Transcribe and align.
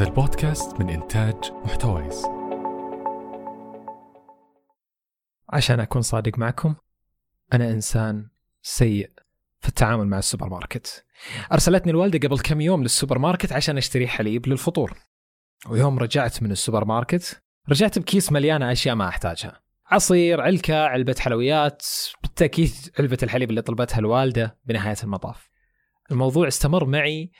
هذا 0.00 0.08
البودكاست 0.08 0.80
من 0.80 0.90
إنتاج 0.90 1.34
محتويس. 1.64 2.24
عشان 5.48 5.80
أكون 5.80 6.02
صادق 6.02 6.38
معكم 6.38 6.74
أنا 7.52 7.70
إنسان 7.70 8.28
سيء 8.62 9.10
في 9.60 9.68
التعامل 9.68 10.06
مع 10.06 10.18
السوبر 10.18 10.48
ماركت 10.48 11.04
أرسلتني 11.52 11.92
الوالدة 11.92 12.28
قبل 12.28 12.38
كم 12.38 12.60
يوم 12.60 12.82
للسوبر 12.82 13.18
ماركت 13.18 13.52
عشان 13.52 13.76
أشتري 13.76 14.08
حليب 14.08 14.48
للفطور. 14.48 14.98
ويوم 15.68 15.98
رجعت 15.98 16.42
من 16.42 16.50
السوبر 16.50 16.84
ماركت 16.84 17.42
رجعت 17.68 17.98
بكيس 17.98 18.32
مليانة 18.32 18.72
أشياء 18.72 18.94
ما 18.94 19.08
أحتاجها. 19.08 19.62
عصير 19.86 20.40
علكة 20.40 20.84
علبة 20.84 21.16
حلويات 21.18 21.86
بالتأكيد 22.22 22.72
علبة 22.98 23.18
الحليب 23.22 23.50
اللي 23.50 23.62
طلبتها 23.62 23.98
الوالدة 23.98 24.58
بنهاية 24.64 24.96
المطاف. 25.04 25.50
الموضوع 26.10 26.48
استمر 26.48 26.84
معي 26.84 27.32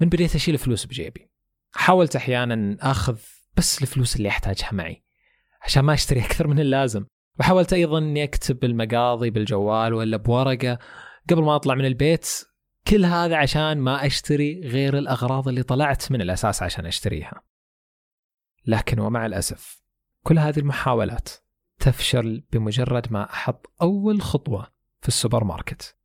من 0.00 0.08
بديت 0.08 0.34
أشيل 0.34 0.58
فلوس 0.58 0.86
بجيبي. 0.86 1.31
حاولت 1.72 2.16
أحيانا 2.16 2.76
آخذ 2.80 3.18
بس 3.56 3.82
الفلوس 3.82 4.16
اللي 4.16 4.28
أحتاجها 4.28 4.72
معي 4.72 5.04
عشان 5.62 5.84
ما 5.84 5.94
أشتري 5.94 6.20
أكثر 6.26 6.46
من 6.46 6.58
اللازم. 6.60 7.04
وحاولت 7.40 7.72
أيضا 7.72 7.98
أني 7.98 8.24
أكتب 8.24 8.64
المقاضي 8.64 9.30
بالجوال 9.30 9.94
ولا 9.94 10.16
بورقة 10.16 10.78
قبل 11.30 11.42
ما 11.42 11.56
أطلع 11.56 11.74
من 11.74 11.84
البيت 11.84 12.28
كل 12.88 13.04
هذا 13.04 13.36
عشان 13.36 13.78
ما 13.78 14.06
أشتري 14.06 14.60
غير 14.60 14.98
الأغراض 14.98 15.48
اللي 15.48 15.62
طلعت 15.62 16.12
من 16.12 16.20
الأساس 16.20 16.62
عشان 16.62 16.86
أشتريها. 16.86 17.42
لكن 18.66 19.00
ومع 19.00 19.26
الأسف 19.26 19.82
كل 20.22 20.38
هذه 20.38 20.58
المحاولات 20.58 21.28
تفشل 21.78 22.44
بمجرد 22.52 23.12
ما 23.12 23.30
أحط 23.30 23.72
أول 23.82 24.22
خطوة 24.22 24.72
في 25.00 25.08
السوبر 25.08 25.44
ماركت. 25.44 25.96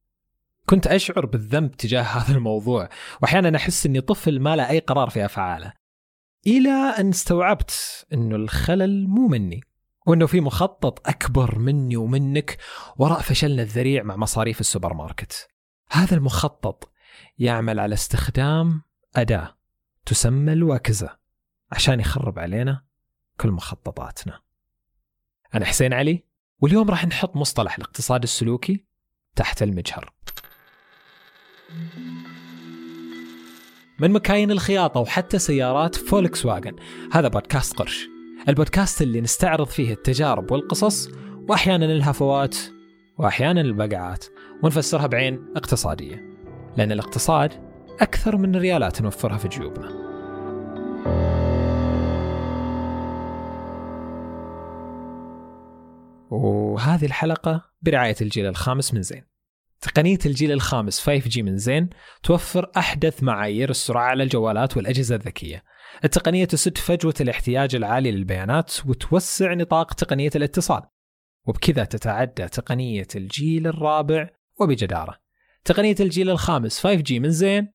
كنت 0.70 0.88
أشعر 0.88 1.26
بالذنب 1.26 1.72
تجاه 1.72 2.02
هذا 2.18 2.36
الموضوع 2.36 2.90
وأحيانا 3.22 3.58
أحس 3.58 3.86
أني 3.86 4.02
طفل 4.02 4.40
ما 4.40 4.56
له 4.56 4.70
أي 4.70 4.80
قرار 4.80 5.10
في 5.10 5.26
أفعاله. 5.26 5.74
إلى 6.48 6.70
أن 6.70 7.10
استوعبت 7.10 8.06
أنه 8.14 8.36
الخلل 8.36 9.08
مو 9.08 9.28
مني 9.28 9.62
وأنه 10.08 10.26
في 10.26 10.42
مخطط 10.42 11.08
أكبر 11.08 11.60
مني 11.60 11.98
ومنك 11.98 12.58
وراء 12.98 13.22
فشلنا 13.22 13.62
الذريع 13.62 14.04
مع 14.04 14.16
مصاريف 14.16 14.60
السوبر 14.60 14.94
ماركت 14.94 15.50
هذا 15.92 16.16
المخطط 16.16 16.92
يعمل 17.38 17.80
على 17.80 17.94
استخدام 17.94 18.82
أداة 19.16 19.58
تسمى 20.06 20.54
الوكزة 20.54 21.18
عشان 21.72 22.00
يخرب 22.00 22.40
علينا 22.40 22.84
كل 23.40 23.52
مخططاتنا. 23.52 24.42
أنا 25.56 25.66
حسين 25.66 25.94
علي 25.94 26.24
واليوم 26.60 26.90
راح 26.90 27.06
نحط 27.06 27.36
مصطلح 27.36 27.76
الاقتصاد 27.76 28.24
السلوكي 28.24 28.86
تحت 29.36 29.64
المجهر. 29.64 30.14
من 34.00 34.12
مكاين 34.12 34.52
الخياطة 34.52 35.00
وحتى 35.00 35.40
سيارات 35.40 35.96
فولكس 35.96 36.46
واجن 36.46 36.76
هذا 37.12 37.28
بودكاست 37.28 37.78
قرش. 37.78 38.08
البودكاست 38.50 39.02
اللي 39.02 39.22
نستعرض 39.22 39.68
فيه 39.68 39.94
التجارب 39.94 40.52
والقصص 40.52 41.10
وأحيانا 41.50 41.86
الهفوات 41.86 42.58
وأحيانا 43.18 43.62
الفقاعات. 43.62 44.26
ونفسرها 44.64 45.08
بعين 45.08 45.54
اقتصادية. 45.56 46.38
لأن 46.78 46.92
الاقتصاد 46.92 47.54
أكثر 48.02 48.38
من 48.38 48.56
الريالات 48.56 49.02
نوفرها 49.02 49.38
في 49.38 49.48
جيوبنا. 49.48 50.08
وهذه 56.30 57.06
الحلقة 57.06 57.62
برعاية 57.82 58.16
الجيل 58.22 58.46
الخامس 58.46 58.94
من 58.94 59.02
زين. 59.02 59.37
تقنية 59.82 60.20
الجيل 60.26 60.52
الخامس 60.52 61.10
5G 61.10 61.38
من 61.38 61.58
زين 61.58 61.90
توفر 62.24 62.72
أحدث 62.78 63.24
معايير 63.24 63.70
السرعة 63.70 64.04
على 64.04 64.24
الجوالات 64.24 64.78
والأجهزة 64.78 65.16
الذكية. 65.16 65.64
التقنية 66.04 66.46
تسد 66.46 66.78
فجوة 66.78 67.14
الاحتياج 67.22 67.76
العالي 67.76 68.12
للبيانات 68.12 68.74
وتوسع 68.86 69.54
نطاق 69.54 69.94
تقنية 69.94 70.30
الاتصال. 70.36 70.82
وبكذا 71.48 71.84
تتعدى 71.84 72.48
تقنية 72.48 73.08
الجيل 73.16 73.68
الرابع 73.68 74.30
وبجدارة. 74.60 75.18
تقنية 75.66 75.96
الجيل 76.00 76.30
الخامس 76.30 76.88
5G 76.88 77.12
من 77.12 77.30
زين 77.30 77.74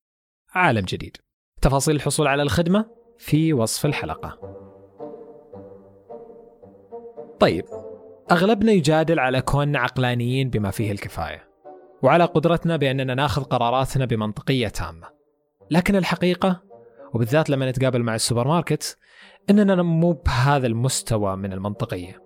عالم 0.54 0.84
جديد. 0.84 1.16
تفاصيل 1.60 1.96
الحصول 1.96 2.26
على 2.26 2.42
الخدمة 2.42 2.86
في 3.18 3.52
وصف 3.52 3.86
الحلقة. 3.86 4.38
طيب 7.40 7.64
أغلبنا 8.30 8.72
يجادل 8.72 9.18
على 9.18 9.42
كوننا 9.42 9.78
عقلانيين 9.78 10.50
بما 10.50 10.70
فيه 10.70 10.92
الكفاية. 10.92 11.51
وعلى 12.02 12.24
قدرتنا 12.24 12.76
بأننا 12.76 13.14
ناخذ 13.14 13.42
قراراتنا 13.42 14.04
بمنطقية 14.04 14.68
تامة 14.68 15.06
لكن 15.70 15.96
الحقيقة 15.96 16.62
وبالذات 17.14 17.50
لما 17.50 17.70
نتقابل 17.70 18.02
مع 18.02 18.14
السوبر 18.14 18.48
ماركت 18.48 18.98
أننا 19.50 19.82
مو 19.82 20.12
بهذا 20.12 20.66
المستوى 20.66 21.36
من 21.36 21.52
المنطقية 21.52 22.22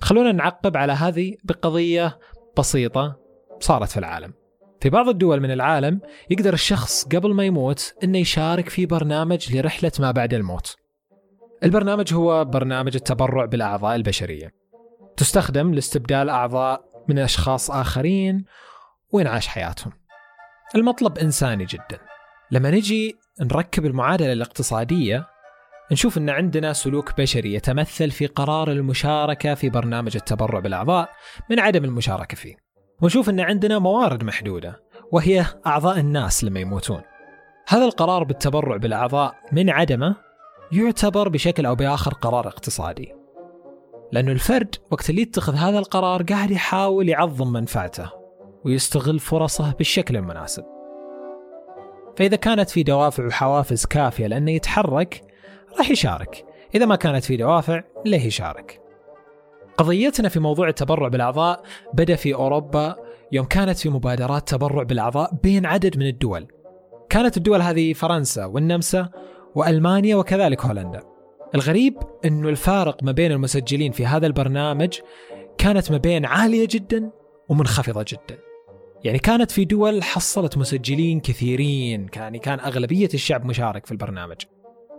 خلونا 0.00 0.32
نعقب 0.32 0.76
على 0.76 0.92
هذه 0.92 1.34
بقضية 1.44 2.18
بسيطة 2.58 3.16
صارت 3.60 3.88
في 3.88 3.96
العالم 3.96 4.32
في 4.80 4.90
بعض 4.90 5.08
الدول 5.08 5.40
من 5.40 5.50
العالم 5.50 6.00
يقدر 6.30 6.52
الشخص 6.52 7.04
قبل 7.04 7.34
ما 7.34 7.44
يموت 7.44 7.94
إنه 8.04 8.18
يشارك 8.18 8.68
في 8.68 8.86
برنامج 8.86 9.56
لرحلة 9.56 9.92
ما 9.98 10.10
بعد 10.10 10.34
الموت. 10.34 10.76
البرنامج 11.64 12.14
هو 12.14 12.44
برنامج 12.44 12.94
التبرع 12.94 13.44
بالأعضاء 13.44 13.96
البشرية. 13.96 14.52
تستخدم 15.16 15.74
لاستبدال 15.74 16.28
أعضاء 16.28 16.84
من 17.08 17.18
أشخاص 17.18 17.70
آخرين 17.70 18.44
وانعاش 19.10 19.48
حياتهم. 19.48 19.92
المطلب 20.74 21.18
إنساني 21.18 21.64
جدا. 21.64 21.98
لما 22.50 22.70
نجي 22.70 23.16
نركب 23.40 23.86
المعادلة 23.86 24.32
الاقتصادية 24.32 25.26
نشوف 25.92 26.18
إن 26.18 26.30
عندنا 26.30 26.72
سلوك 26.72 27.20
بشري 27.20 27.54
يتمثل 27.54 28.10
في 28.10 28.26
قرار 28.26 28.70
المشاركة 28.70 29.54
في 29.54 29.70
برنامج 29.70 30.16
التبرع 30.16 30.60
بالأعضاء 30.60 31.10
من 31.50 31.60
عدم 31.60 31.84
المشاركة 31.84 32.36
فيه. 32.36 32.56
ونشوف 33.02 33.28
إن 33.28 33.40
عندنا 33.40 33.78
موارد 33.78 34.24
محدودة 34.24 34.82
وهي 35.12 35.44
أعضاء 35.66 35.98
الناس 35.98 36.44
لما 36.44 36.60
يموتون. 36.60 37.02
هذا 37.68 37.84
القرار 37.84 38.24
بالتبرع 38.24 38.76
بالأعضاء 38.76 39.34
من 39.52 39.70
عدمه 39.70 40.16
يعتبر 40.72 41.28
بشكل 41.28 41.66
أو 41.66 41.74
بآخر 41.74 42.14
قرار 42.14 42.48
اقتصادي. 42.48 43.14
لأنه 44.12 44.32
الفرد 44.32 44.74
وقت 44.90 45.10
اللي 45.10 45.22
يتخذ 45.22 45.54
هذا 45.54 45.78
القرار 45.78 46.22
قاعد 46.22 46.50
يحاول 46.50 47.08
يعظم 47.08 47.52
منفعته 47.52 48.17
ويستغل 48.68 49.18
فرصه 49.18 49.74
بالشكل 49.78 50.16
المناسب. 50.16 50.64
فإذا 52.16 52.36
كانت 52.36 52.70
في 52.70 52.82
دوافع 52.82 53.26
وحوافز 53.26 53.86
كافية 53.86 54.26
لأنه 54.26 54.50
يتحرك 54.50 55.22
راح 55.78 55.90
يشارك، 55.90 56.44
إذا 56.74 56.86
ما 56.86 56.96
كانت 56.96 57.24
في 57.24 57.36
دوافع 57.36 57.82
ليه 58.06 58.26
يشارك. 58.26 58.80
قضيتنا 59.76 60.28
في 60.28 60.40
موضوع 60.40 60.68
التبرع 60.68 61.08
بالأعضاء 61.08 61.62
بدأ 61.94 62.16
في 62.16 62.34
أوروبا 62.34 62.96
يوم 63.32 63.46
كانت 63.46 63.78
في 63.78 63.88
مبادرات 63.88 64.48
تبرع 64.48 64.82
بالأعضاء 64.82 65.34
بين 65.42 65.66
عدد 65.66 65.98
من 65.98 66.06
الدول. 66.06 66.46
كانت 67.10 67.36
الدول 67.36 67.62
هذه 67.62 67.92
فرنسا 67.92 68.44
والنمسا 68.44 69.08
وألمانيا 69.54 70.16
وكذلك 70.16 70.64
هولندا. 70.66 71.02
الغريب 71.54 71.98
إنه 72.24 72.48
الفارق 72.48 73.02
ما 73.02 73.12
بين 73.12 73.32
المسجلين 73.32 73.92
في 73.92 74.06
هذا 74.06 74.26
البرنامج 74.26 74.98
كانت 75.58 75.90
ما 75.90 75.96
بين 75.96 76.24
عالية 76.24 76.68
جدا 76.70 77.10
ومنخفضة 77.48 78.04
جدا. 78.08 78.47
يعني 79.04 79.18
كانت 79.18 79.50
في 79.50 79.64
دول 79.64 80.02
حصلت 80.02 80.58
مسجلين 80.58 81.20
كثيرين، 81.20 82.06
يعني 82.16 82.38
كان 82.38 82.60
أغلبية 82.60 83.08
الشعب 83.14 83.44
مشارك 83.44 83.86
في 83.86 83.92
البرنامج. 83.92 84.36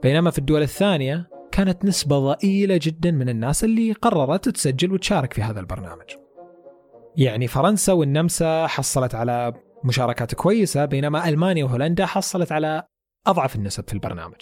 بينما 0.03 0.31
في 0.31 0.39
الدول 0.39 0.61
الثانية 0.61 1.29
كانت 1.51 1.85
نسبة 1.85 2.19
ضئيلة 2.19 2.79
جدا 2.81 3.11
من 3.11 3.29
الناس 3.29 3.63
اللي 3.63 3.91
قررت 3.91 4.49
تسجل 4.49 4.93
وتشارك 4.93 5.33
في 5.33 5.41
هذا 5.41 5.59
البرنامج. 5.59 6.05
يعني 7.17 7.47
فرنسا 7.47 7.93
والنمسا 7.93 8.67
حصلت 8.67 9.15
على 9.15 9.53
مشاركات 9.83 10.35
كويسة 10.35 10.85
بينما 10.85 11.29
ألمانيا 11.29 11.65
وهولندا 11.65 12.05
حصلت 12.05 12.51
على 12.51 12.83
أضعف 13.27 13.55
النسب 13.55 13.83
في 13.87 13.93
البرنامج. 13.93 14.41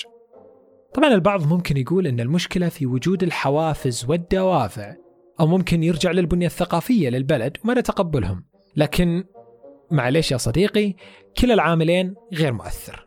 طبعا 0.94 1.14
البعض 1.14 1.48
ممكن 1.54 1.78
يقول 1.78 2.08
إن 2.08 2.20
المشكلة 2.20 2.70
في 2.70 2.86
وجود 2.86 3.24
الحوافز 3.24 4.06
والدوافع 4.10 4.96
أو 5.40 5.48
ممكن 5.48 5.84
يرجع 5.84 6.12
للبنية 6.12 6.46
الثقافية 6.46 7.10
للبلد 7.10 7.58
ومدى 7.64 7.82
تقبلهم 7.82 8.46
لكن 8.76 9.24
معليش 9.92 10.32
يا 10.32 10.38
صديقي 10.38 10.94
كلا 11.38 11.54
العاملين 11.54 12.16
غير 12.34 12.54
مؤثر 12.54 13.06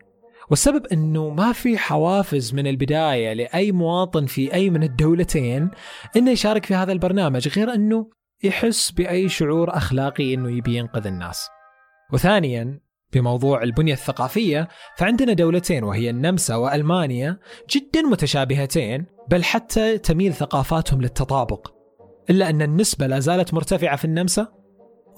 والسبب 0.50 0.86
إنه 0.86 1.28
ما 1.28 1.52
في 1.52 1.78
حوافز 1.78 2.54
من 2.54 2.66
البداية 2.66 3.32
لأي 3.32 3.72
مواطن 3.72 4.26
في 4.26 4.54
أي 4.54 4.70
من 4.70 4.82
الدولتين 4.82 5.70
إنه 6.16 6.30
يشارك 6.30 6.66
في 6.66 6.74
هذا 6.74 6.92
البرنامج 6.92 7.48
غير 7.48 7.74
إنه 7.74 8.10
يحس 8.42 8.90
بأي 8.90 9.28
شعور 9.28 9.76
أخلاقي 9.76 10.34
إنه 10.34 10.56
يبي 10.56 10.76
ينقذ 10.76 11.06
الناس. 11.06 11.48
وثانيا 12.12 12.80
بموضوع 13.12 13.62
البنية 13.62 13.92
الثقافية 13.92 14.68
فعندنا 14.96 15.32
دولتين 15.32 15.84
وهي 15.84 16.10
النمسا 16.10 16.54
وألمانيا 16.56 17.38
جدا 17.70 18.02
متشابهتين 18.02 19.06
بل 19.28 19.44
حتى 19.44 19.98
تميل 19.98 20.34
ثقافاتهم 20.34 21.02
للتطابق 21.02 21.72
إلا 22.30 22.50
أن 22.50 22.62
النسبة 22.62 23.06
لا 23.06 23.20
زالت 23.20 23.54
مرتفعة 23.54 23.96
في 23.96 24.04
النمسا 24.04 24.59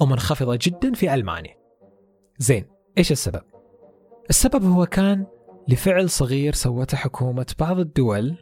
ومنخفضة 0.01 0.59
جدا 0.63 0.93
في 0.93 1.15
ألمانيا 1.15 1.57
زين 2.39 2.67
إيش 2.99 3.13
السبب؟ 3.13 3.43
السبب 4.31 4.65
هو 4.65 4.87
كان 4.87 5.27
لفعل 5.69 6.11
صغير 6.11 6.53
سوته 6.53 6.97
حكومة 6.97 7.55
بعض 7.59 7.79
الدول 7.79 8.37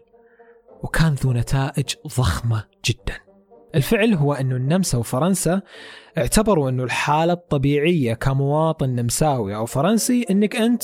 وكان 0.82 1.14
ذو 1.14 1.32
نتائج 1.32 1.94
ضخمة 2.06 2.64
جدا. 2.85 3.14
الفعل 3.75 4.14
هو 4.14 4.32
أن 4.32 4.52
النمسا 4.52 4.99
وفرنسا 4.99 5.62
اعتبروا 6.19 6.70
أنه 6.70 6.85
الحالة 6.85 7.32
الطبيعية 7.32 8.14
كمواطن 8.14 8.88
نمساوي 8.88 9.56
أو 9.56 9.67
فرنسي 9.67 10.26
أنك 10.31 10.56
أنت 10.56 10.82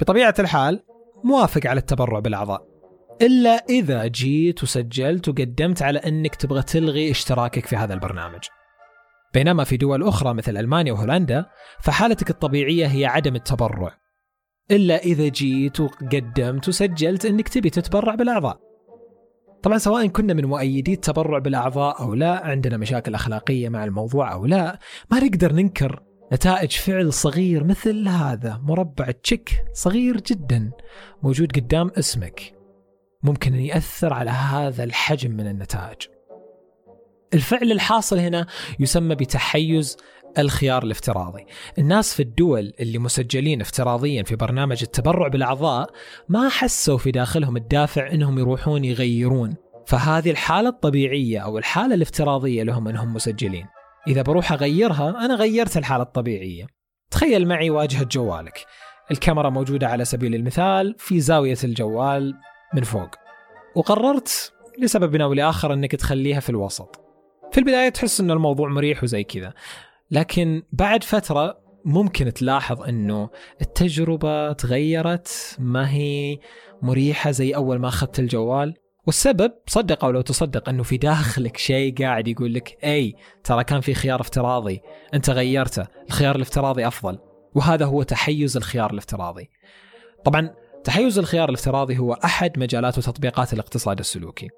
بطبيعة 0.00 0.34
الحال 0.38 0.82
موافق 1.24 1.66
على 1.66 1.80
التبرع 1.80 2.18
بالأعضاء. 2.18 2.68
إلا 3.22 3.50
إذا 3.50 4.06
جيت 4.06 4.62
وسجلت 4.62 5.28
وقدمت 5.28 5.82
على 5.82 5.98
أنك 5.98 6.34
تبغى 6.34 6.62
تلغي 6.62 7.10
اشتراكك 7.10 7.66
في 7.66 7.76
هذا 7.76 7.94
البرنامج. 7.94 8.44
بينما 9.38 9.64
في 9.64 9.76
دول 9.76 10.02
أخرى 10.02 10.34
مثل 10.34 10.56
ألمانيا 10.56 10.92
وهولندا 10.92 11.46
فحالتك 11.80 12.30
الطبيعية 12.30 12.86
هي 12.86 13.06
عدم 13.06 13.34
التبرع. 13.34 13.94
إلا 14.70 14.96
إذا 14.96 15.28
جيت 15.28 15.80
وقدمت 15.80 16.68
وسجلت 16.68 17.24
أنك 17.24 17.48
تبي 17.48 17.70
تتبرع 17.70 18.14
بالأعضاء. 18.14 18.60
طبعا 19.62 19.78
سواء 19.78 20.06
كنا 20.06 20.34
من 20.34 20.44
مؤيدي 20.44 20.92
التبرع 20.92 21.38
بالأعضاء 21.38 22.00
أو 22.00 22.14
لا 22.14 22.46
عندنا 22.46 22.76
مشاكل 22.76 23.14
أخلاقية 23.14 23.68
مع 23.68 23.84
الموضوع 23.84 24.32
أو 24.32 24.46
لا 24.46 24.78
ما 25.10 25.24
نقدر 25.24 25.52
ننكر 25.52 26.02
نتائج 26.32 26.70
فعل 26.70 27.12
صغير 27.12 27.64
مثل 27.64 28.08
هذا 28.08 28.60
مربع 28.62 29.10
تشيك 29.10 29.64
صغير 29.72 30.20
جدا 30.20 30.70
موجود 31.22 31.52
قدام 31.56 31.90
اسمك. 31.98 32.54
ممكن 33.22 33.54
أن 33.54 33.60
يأثر 33.60 34.12
على 34.12 34.30
هذا 34.30 34.84
الحجم 34.84 35.30
من 35.30 35.46
النتائج. 35.46 35.96
الفعل 37.34 37.72
الحاصل 37.72 38.18
هنا 38.18 38.46
يسمى 38.80 39.14
بتحيز 39.14 39.96
الخيار 40.38 40.82
الافتراضي. 40.82 41.46
الناس 41.78 42.14
في 42.14 42.22
الدول 42.22 42.72
اللي 42.80 42.98
مسجلين 42.98 43.60
افتراضيا 43.60 44.22
في 44.22 44.36
برنامج 44.36 44.78
التبرع 44.82 45.28
بالأعضاء 45.28 45.90
ما 46.28 46.48
حسوا 46.48 46.98
في 46.98 47.10
داخلهم 47.10 47.56
الدافع 47.56 48.12
أنهم 48.12 48.38
يروحون 48.38 48.84
يغيرون 48.84 49.54
فهذه 49.86 50.30
الحالة 50.30 50.68
الطبيعية 50.68 51.38
أو 51.38 51.58
الحالة 51.58 51.94
الافتراضية 51.94 52.62
لهم 52.62 52.88
أنهم 52.88 53.14
مسجلين. 53.14 53.66
إذا 54.06 54.22
بروح 54.22 54.52
أغيرها 54.52 55.24
أنا 55.24 55.34
غيرت 55.34 55.76
الحالة 55.76 56.02
الطبيعية. 56.02 56.66
تخيل 57.10 57.48
معي 57.48 57.70
واجهة 57.70 58.04
جوالك. 58.04 58.66
الكاميرا 59.10 59.50
موجودة 59.50 59.88
على 59.88 60.04
سبيل 60.04 60.34
المثال 60.34 60.94
في 60.98 61.20
زاوية 61.20 61.58
الجوال 61.64 62.34
من 62.74 62.82
فوق. 62.82 63.10
وقررت 63.76 64.52
لسبب 64.78 65.14
أو 65.14 65.32
لآخر 65.32 65.72
أنك 65.72 65.92
تخليها 65.92 66.40
في 66.40 66.50
الوسط. 66.50 67.07
في 67.52 67.58
البداية 67.58 67.88
تحس 67.88 68.20
أن 68.20 68.30
الموضوع 68.30 68.68
مريح 68.68 69.02
وزي 69.02 69.24
كذا. 69.24 69.52
لكن 70.10 70.62
بعد 70.72 71.04
فترة 71.04 71.58
ممكن 71.84 72.32
تلاحظ 72.32 72.82
أنه 72.82 73.30
التجربة 73.60 74.52
تغيرت 74.52 75.56
ما 75.58 75.92
هي 75.92 76.38
مريحة 76.82 77.30
زي 77.30 77.54
أول 77.54 77.78
ما 77.78 77.88
أخذت 77.88 78.18
الجوال. 78.18 78.74
والسبب 79.06 79.52
صدق 79.66 80.04
أو 80.04 80.10
لو 80.10 80.20
تصدق 80.20 80.68
أنه 80.68 80.82
في 80.82 80.96
داخلك 80.96 81.56
شيء 81.56 81.94
قاعد 82.02 82.28
يقول 82.28 82.54
لك 82.54 82.78
أي 82.84 83.14
ترى 83.44 83.64
كان 83.64 83.80
في 83.80 83.94
خيار 83.94 84.20
افتراضي 84.20 84.80
أنت 85.14 85.30
غيرته 85.30 85.86
الخيار 86.08 86.36
الافتراضي 86.36 86.86
أفضل. 86.86 87.18
وهذا 87.54 87.86
هو 87.86 88.02
تحيز 88.02 88.56
الخيار 88.56 88.90
الافتراضي. 88.92 89.50
طبعا 90.24 90.54
تحيز 90.84 91.18
الخيار 91.18 91.48
الافتراضي 91.48 91.98
هو 91.98 92.12
أحد 92.12 92.58
مجالات 92.58 92.98
وتطبيقات 92.98 93.52
الاقتصاد 93.52 93.98
السلوكي. 93.98 94.48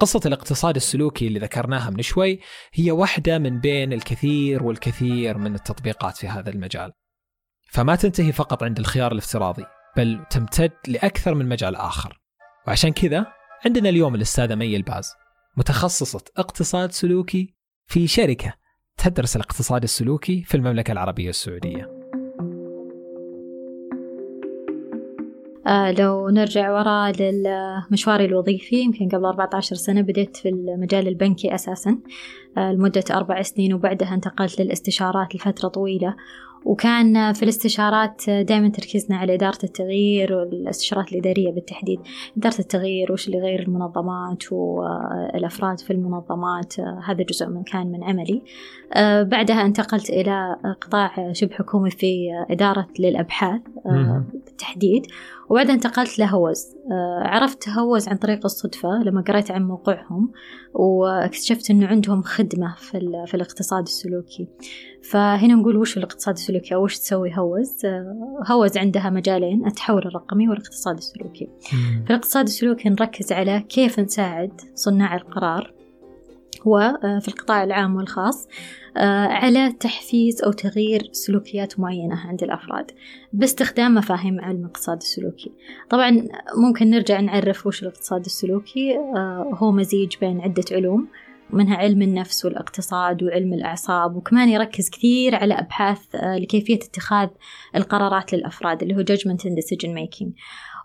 قصة 0.00 0.20
الاقتصاد 0.26 0.76
السلوكي 0.76 1.26
اللي 1.26 1.38
ذكرناها 1.38 1.90
من 1.90 2.02
شوي 2.02 2.40
هي 2.72 2.90
واحدة 2.90 3.38
من 3.38 3.60
بين 3.60 3.92
الكثير 3.92 4.62
والكثير 4.62 5.38
من 5.38 5.54
التطبيقات 5.54 6.16
في 6.16 6.28
هذا 6.28 6.50
المجال. 6.50 6.92
فما 7.70 7.96
تنتهي 7.96 8.32
فقط 8.32 8.62
عند 8.62 8.78
الخيار 8.78 9.12
الافتراضي، 9.12 9.64
بل 9.96 10.24
تمتد 10.30 10.72
لأكثر 10.88 11.34
من 11.34 11.48
مجال 11.48 11.76
آخر. 11.76 12.20
وعشان 12.66 12.92
كذا 12.92 13.26
عندنا 13.66 13.88
اليوم 13.88 14.14
الأستاذة 14.14 14.54
مي 14.54 14.76
الباز 14.76 15.12
متخصصة 15.56 16.24
اقتصاد 16.36 16.92
سلوكي 16.92 17.54
في 17.86 18.06
شركة 18.06 18.54
تدرس 18.96 19.36
الاقتصاد 19.36 19.82
السلوكي 19.82 20.42
في 20.42 20.56
المملكة 20.56 20.92
العربية 20.92 21.30
السعودية. 21.30 21.97
لو 25.98 26.28
نرجع 26.28 26.72
وراء 26.72 27.12
لمشواري 27.20 28.24
الوظيفي 28.24 28.76
يمكن 28.76 29.08
قبل 29.08 29.24
14 29.24 29.76
سنة 29.76 30.00
بديت 30.00 30.36
في 30.36 30.48
المجال 30.48 31.08
البنكي 31.08 31.54
أساسا. 31.54 31.98
آه 32.58 32.72
لمدة 32.72 33.04
أربع 33.10 33.42
سنين 33.42 33.74
وبعدها 33.74 34.14
انتقلت 34.14 34.60
للاستشارات 34.60 35.34
لفترة 35.34 35.68
طويلة. 35.68 36.14
وكان 36.64 37.32
في 37.32 37.42
الاستشارات 37.42 38.30
دائما 38.30 38.68
تركيزنا 38.68 39.16
على 39.16 39.34
إدارة 39.34 39.58
التغيير 39.64 40.32
والاستشارات 40.32 41.12
الإدارية 41.12 41.52
بالتحديد. 41.52 42.00
إدارة 42.36 42.58
التغيير 42.58 43.12
وش 43.12 43.26
اللي 43.26 43.38
يغير 43.38 43.62
المنظمات 43.62 44.52
والأفراد 44.52 45.80
في 45.80 45.92
المنظمات 45.92 46.80
هذا 46.80 47.22
جزء 47.22 47.46
من 47.46 47.62
كان 47.62 47.86
من 47.92 48.04
عملي. 48.04 48.42
آه، 48.94 49.22
بعدها 49.22 49.66
انتقلت 49.66 50.10
إلى 50.10 50.56
قطاع 50.80 51.32
شبه 51.32 51.54
حكومي 51.54 51.90
في 51.90 52.28
إدارة 52.50 52.86
للأبحاث 52.98 53.60
آه، 53.86 54.24
بالتحديد. 54.44 55.06
وبعدها 55.50 55.74
انتقلت 55.74 56.18
لهوز. 56.18 56.66
آه، 56.90 57.22
عرفت 57.24 57.68
هوز 57.68 58.08
عن 58.08 58.16
طريق 58.16 58.40
الصدفة 58.44 59.02
لما 59.04 59.20
قريت 59.20 59.50
عن 59.50 59.62
موقعهم 59.66 60.32
واكتشفت 60.74 61.70
أنه 61.70 61.86
عندهم 61.86 62.22
خدمة 62.22 62.74
في, 62.78 63.24
في 63.26 63.34
الاقتصاد 63.34 63.82
السلوكي. 63.82 64.48
فهنا 65.10 65.54
نقول 65.54 65.76
وش 65.76 65.96
الاقتصاد 65.96 66.34
السلوكي 66.34 66.74
أو 66.74 66.84
وش 66.84 66.98
تسوي 66.98 67.36
هوز؟ 67.38 67.84
آه، 67.84 68.42
هوز 68.46 68.78
عندها 68.78 69.10
مجالين 69.10 69.66
التحول 69.66 70.06
الرقمي 70.06 70.48
والاقتصاد 70.48 70.96
السلوكي. 70.96 71.48
في 72.04 72.10
الاقتصاد 72.10 72.46
السلوكي 72.46 72.88
نركز 72.88 73.32
على 73.32 73.60
كيف 73.60 74.00
نساعد 74.00 74.60
صناع 74.74 75.16
القرار 75.16 75.77
وفي 76.66 76.98
آه، 77.04 77.20
القطاع 77.28 77.64
العام 77.64 77.96
والخاص 77.96 78.48
آه، 78.96 79.26
على 79.26 79.72
تحفيز 79.72 80.42
أو 80.42 80.52
تغيير 80.52 81.08
سلوكيات 81.12 81.80
معينة 81.80 82.16
عند 82.16 82.42
الأفراد 82.42 82.90
باستخدام 83.32 83.94
مفاهيم 83.94 84.40
علم 84.40 84.60
الاقتصاد 84.60 84.96
السلوكي. 84.96 85.52
طبعا 85.90 86.28
ممكن 86.56 86.90
نرجع 86.90 87.20
نعرف 87.20 87.66
وش 87.66 87.82
الاقتصاد 87.82 88.24
السلوكي 88.24 88.98
هو 89.54 89.72
مزيج 89.72 90.16
بين 90.20 90.40
عدة 90.40 90.64
علوم 90.72 91.08
منها 91.50 91.76
علم 91.76 92.02
النفس 92.02 92.44
والاقتصاد 92.44 93.22
وعلم 93.22 93.52
الأعصاب 93.52 94.16
وكمان 94.16 94.48
يركز 94.48 94.90
كثير 94.90 95.34
على 95.34 95.54
أبحاث 95.54 96.14
آه، 96.14 96.38
لكيفية 96.38 96.74
اتخاذ 96.74 97.28
القرارات 97.76 98.34
للأفراد 98.34 98.82
اللي 98.82 98.96
هو 98.96 99.04
judgment 99.04 99.40
and 99.40 99.54
decision 99.54 99.88
making. 99.88 100.28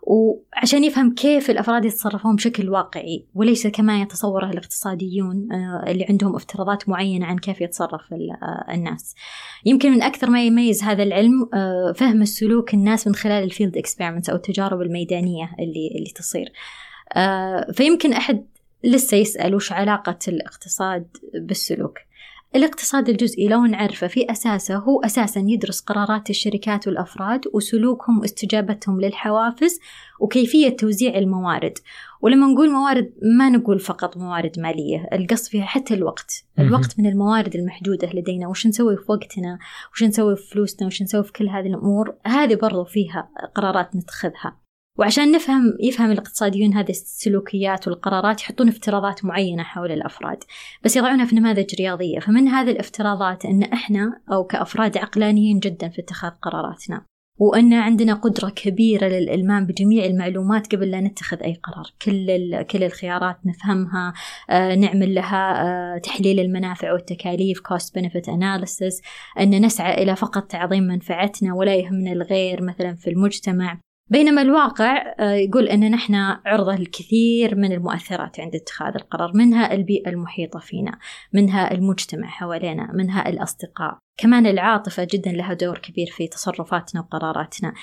وعشان 0.08 0.84
يفهم 0.84 1.14
كيف 1.14 1.50
الأفراد 1.50 1.86
يتصرفون 1.86 2.36
بشكل 2.36 2.70
واقعي 2.70 3.26
وليس 3.36 3.68
كما 3.68 4.02
يتصوره 4.02 4.50
الاقتصاديون 4.50 5.48
آه، 5.52 5.92
اللي 5.92 6.06
عندهم 6.10 6.36
افتراضات 6.36 6.90
معينة 6.90 7.26
عن 7.26 7.38
كيف 7.38 7.62
يتصرف 7.62 8.14
آه، 8.14 8.74
الناس. 8.74 9.16
يمكن 9.66 9.92
من 9.92 10.02
أكثر 10.02 10.30
ما 10.30 10.46
يميز 10.46 10.84
هذا 10.84 11.04
العلم 11.04 11.50
فهم 11.96 12.22
السلوك 12.22 12.74
الناس 12.74 13.08
من 13.08 13.16
خلال 13.16 13.44
ال 13.44 13.49
field 13.49 13.78
experiments 13.78 14.30
أو 14.30 14.36
التجارب 14.36 14.82
الميدانية 14.82 15.50
اللي, 15.60 15.92
اللي 15.96 16.12
تصير. 16.16 16.52
فيمكن 17.74 18.14
أحد 18.14 18.46
لسه 18.84 19.18
يسأل 19.18 19.56
وش 19.56 19.72
علاقة 19.72 20.20
الاقتصاد 20.28 21.08
بالسلوك؟ 21.34 21.98
الاقتصاد 22.56 23.10
الجزئي 23.10 23.48
لو 23.48 23.66
نعرفه 23.66 24.08
في 24.08 24.32
أساسه 24.32 24.76
هو 24.76 25.02
أساسا 25.02 25.40
يدرس 25.40 25.82
قرارات 25.82 26.30
الشركات 26.30 26.88
والأفراد 26.88 27.42
وسلوكهم 27.54 28.20
واستجابتهم 28.20 29.02
للحوافز 29.02 29.80
وكيفية 30.20 30.70
توزيع 30.70 31.18
الموارد. 31.18 31.78
ولما 32.22 32.48
نقول 32.48 32.72
موارد 32.72 33.14
ما 33.38 33.50
نقول 33.50 33.80
فقط 33.80 34.18
موارد 34.18 34.60
مالية 34.60 35.08
القصد 35.14 35.52
فيها 35.52 35.66
حتى 35.66 35.94
الوقت. 35.94 36.46
الوقت 36.60 37.00
من 37.00 37.06
الموارد 37.06 37.56
المحدودة 37.56 38.10
لدينا 38.14 38.48
وش 38.48 38.68
نسوي 38.68 38.98
في 38.98 39.12
وقتنا 39.12 39.60
وش 39.94 40.04
نسوي 40.04 40.36
في 40.36 40.50
فلوسنا 40.50 40.88
وش 40.88 41.02
نسوي 41.02 41.24
في 41.24 41.32
كل 41.32 41.50
هذه 41.50 41.68
الأمور. 41.68 42.16
هذه 42.26 42.56
برضو 42.56 42.84
فيها 42.84 43.30
قرارات 43.56 43.96
نتخذها. 43.96 44.63
وعشان 45.00 45.32
نفهم 45.32 45.78
يفهم 45.80 46.12
الاقتصاديون 46.12 46.74
هذه 46.74 46.90
السلوكيات 46.90 47.88
والقرارات 47.88 48.42
يحطون 48.42 48.68
افتراضات 48.68 49.26
معينة 49.26 49.64
حول 49.64 49.92
الأفراد 49.92 50.44
بس 50.84 50.96
يضعونها 50.96 51.26
في 51.26 51.36
نماذج 51.36 51.76
رياضية. 51.76 52.20
فمن 52.20 52.48
هذه 52.48 52.72
الافتراضات 52.72 53.46
أن 53.46 53.64
إحنا 53.64 54.22
أو 54.32 54.44
كأفراد 54.44 54.98
عقلانيين 54.98 55.60
جدا 55.60 55.90
في 55.90 56.02
اتخاذ 56.02 56.32
قراراتنا 56.32 57.06
وأن 57.40 57.74
عندنا 57.74 58.14
قدرة 58.14 58.50
كبيرة 58.50 59.08
للإلمام 59.08 59.66
بجميع 59.66 60.06
المعلومات 60.06 60.76
قبل 60.76 60.92
لا 60.92 61.02
نتخذ 61.02 61.44
أي 61.44 61.54
قرار. 61.54 61.86
كل, 62.02 62.62
كل 62.64 62.84
الخيارات 62.84 63.38
نفهمها 63.46 64.14
آه 64.50 64.76
نعمل 64.76 65.16
لها 65.16 65.64
آه 65.96 65.98
تحليل 65.98 66.40
المنافع 66.40 66.94
والتكاليف 66.94 67.60
cost 67.60 68.00
benefit 68.00 68.26
analysis 68.26 69.02
أن 69.40 69.66
نسعى 69.66 70.04
إلى 70.04 70.16
فقط 70.16 70.44
تعظيم 70.44 70.84
منفعتنا 70.84 71.54
ولا 71.54 71.76
يهمنا 71.76 72.12
الغير 72.12 72.62
مثلا 72.62 72.96
في 72.96 73.10
المجتمع. 73.10 73.80
بينما 74.08 74.42
الواقع 74.42 75.14
آه، 75.20 75.34
يقول 75.34 75.68
أن 75.68 75.92
نحن 75.92 76.16
عرضة 76.46 76.76
للكثير 76.76 77.56
من 77.56 77.72
المؤثرات 77.72 78.40
عند 78.40 78.56
اتخاذ 78.56 78.96
القرار 78.96 79.32
منها 79.36 79.74
البيئة 79.74 80.10
المحيطة 80.10 80.60
فينا 80.60 81.00
منها 81.34 81.72
المجتمع 81.72 82.28
حوالينا 82.28 82.92
منها 82.94 83.30
الأصدقاء. 83.30 83.98
كمان 84.18 84.46
العاطفة 84.46 85.08
جدا 85.12 85.32
لها 85.32 85.54
دور 85.54 85.78
كبير 85.78 86.08
في 86.08 86.28
تصرفاتنا 86.28 87.02
وقراراتنا. 87.02 87.74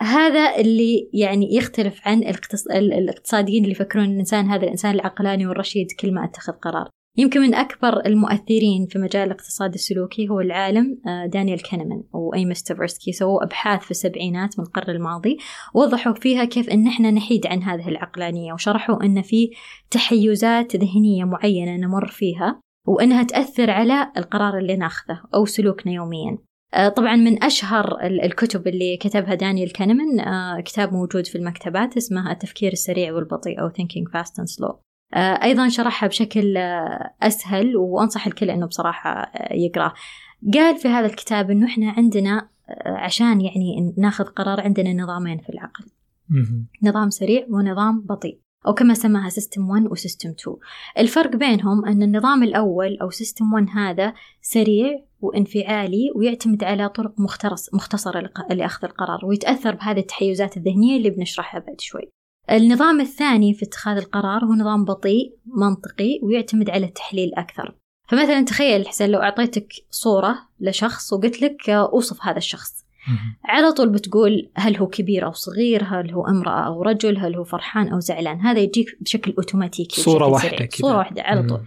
هذا 0.00 0.56
اللي 0.56 1.10
يعني 1.12 1.54
يختلف 1.54 2.08
عن 2.08 2.18
الاقتص... 2.18 2.66
الاقتصاديين 2.66 3.62
اللي 3.62 3.72
يفكرون 3.72 4.04
الإنسان 4.04 4.50
هذا 4.50 4.62
الإنسان 4.64 4.94
العقلاني 4.94 5.46
والرشيد 5.46 5.86
كل 6.00 6.14
ما 6.14 6.24
أتخذ 6.24 6.52
قرار. 6.52 6.88
يمكن 7.16 7.40
من 7.40 7.54
أكبر 7.54 8.06
المؤثرين 8.06 8.86
في 8.86 8.98
مجال 8.98 9.26
الاقتصاد 9.26 9.74
السلوكي 9.74 10.28
هو 10.28 10.40
العالم 10.40 11.00
آه، 11.06 11.26
دانيال 11.26 11.62
كانمان 11.62 12.02
وأيمس 12.12 12.62
تافرسكي 12.62 13.12
سووا 13.12 13.44
أبحاث 13.44 13.80
في 13.82 13.90
السبعينات 13.90 14.58
من 14.58 14.64
القرن 14.64 14.96
الماضي 14.96 15.38
وضحوا 15.74 16.12
فيها 16.12 16.44
كيف 16.44 16.68
أن 16.68 16.86
إحنا 16.86 17.10
نحيد 17.10 17.46
عن 17.46 17.62
هذه 17.62 17.88
العقلانية 17.88 18.52
وشرحوا 18.52 19.04
أن 19.04 19.22
في 19.22 19.50
تحيزات 19.90 20.76
ذهنية 20.76 21.24
معينة 21.24 21.76
نمر 21.76 22.06
فيها 22.06 22.60
وأنها 22.86 23.22
تأثر 23.22 23.70
على 23.70 24.12
القرار 24.16 24.58
اللي 24.58 24.76
ناخذه 24.76 25.20
أو 25.34 25.44
سلوكنا 25.44 25.92
يوميا. 25.92 26.38
آه، 26.74 26.88
طبعا 26.88 27.16
من 27.16 27.44
أشهر 27.44 28.00
الكتب 28.02 28.68
اللي 28.68 28.96
كتبها 28.96 29.34
دانيال 29.34 29.72
كانمان 29.72 30.20
آه، 30.20 30.60
كتاب 30.60 30.92
موجود 30.92 31.26
في 31.26 31.38
المكتبات 31.38 31.96
اسمه 31.96 32.32
التفكير 32.32 32.72
السريع 32.72 33.12
والبطيء 33.12 33.60
أو 33.60 33.68
Thinking 33.68 34.10
Fast 34.12 34.32
and 34.40 34.48
Slow. 34.48 34.83
أيضا 35.14 35.68
شرحها 35.68 36.06
بشكل 36.06 36.56
أسهل 37.22 37.76
وأنصح 37.76 38.26
الكل 38.26 38.50
أنه 38.50 38.66
بصراحة 38.66 39.32
يقرأ. 39.50 39.92
قال 40.54 40.76
في 40.76 40.88
هذا 40.88 41.06
الكتاب 41.06 41.50
أنه 41.50 41.66
إحنا 41.66 41.90
عندنا 41.90 42.48
عشان 42.86 43.40
يعني 43.40 43.94
ناخذ 43.98 44.24
قرار 44.24 44.60
عندنا 44.60 44.92
نظامين 44.92 45.38
في 45.38 45.48
العقل. 45.48 45.84
نظام 46.82 47.10
سريع 47.10 47.46
ونظام 47.50 48.00
بطيء 48.00 48.38
أو 48.66 48.74
كما 48.74 48.94
سماها 48.94 49.28
system 49.28 49.70
1 49.70 49.86
و 49.86 49.92
system 49.92 50.30
2 50.30 50.56
الفرق 50.98 51.36
بينهم 51.36 51.84
أن 51.84 52.02
النظام 52.02 52.42
الأول 52.42 52.98
أو 53.02 53.10
system 53.10 53.52
1 53.52 53.66
هذا 53.74 54.14
سريع 54.42 54.98
وانفعالي 55.20 56.10
ويعتمد 56.16 56.64
على 56.64 56.88
طرق 56.88 57.14
مختصرة 57.72 58.30
لأخذ 58.50 58.84
القرار 58.84 59.26
ويتأثر 59.26 59.74
بهذه 59.74 59.98
التحيزات 59.98 60.56
الذهنية 60.56 60.96
اللي 60.96 61.10
بنشرحها 61.10 61.60
بعد 61.60 61.80
شوي. 61.80 62.10
النظام 62.50 63.00
الثاني 63.00 63.54
في 63.54 63.64
اتخاذ 63.64 63.96
القرار 63.96 64.44
هو 64.44 64.54
نظام 64.54 64.84
بطيء 64.84 65.34
منطقي 65.46 66.20
ويعتمد 66.22 66.70
على 66.70 66.86
التحليل 66.86 67.34
أكثر. 67.34 67.74
فمثلا 68.08 68.44
تخيل 68.44 68.88
حسين 68.88 69.10
لو 69.10 69.22
أعطيتك 69.22 69.72
صورة 69.90 70.38
لشخص 70.60 71.12
وقلت 71.12 71.42
لك 71.42 71.70
أوصف 71.70 72.18
هذا 72.22 72.38
الشخص. 72.38 72.84
على 73.44 73.72
طول 73.72 73.88
بتقول 73.88 74.50
هل 74.56 74.76
هو 74.76 74.86
كبير 74.86 75.26
أو 75.26 75.32
صغير؟ 75.32 75.84
هل 75.84 76.10
هو 76.10 76.26
امرأة 76.26 76.66
أو 76.66 76.82
رجل؟ 76.82 77.18
هل 77.18 77.36
هو 77.36 77.44
فرحان 77.44 77.88
أو 77.88 78.00
زعلان؟ 78.00 78.40
هذا 78.40 78.60
يجيك 78.60 78.86
بشكل 79.00 79.34
أوتوماتيكي 79.38 80.02
صورة 80.02 80.26
واحدة 80.26 80.56
كذا. 80.56 80.80
صورة 80.80 80.98
واحدة 80.98 81.22
على 81.22 81.42
طول. 81.42 81.64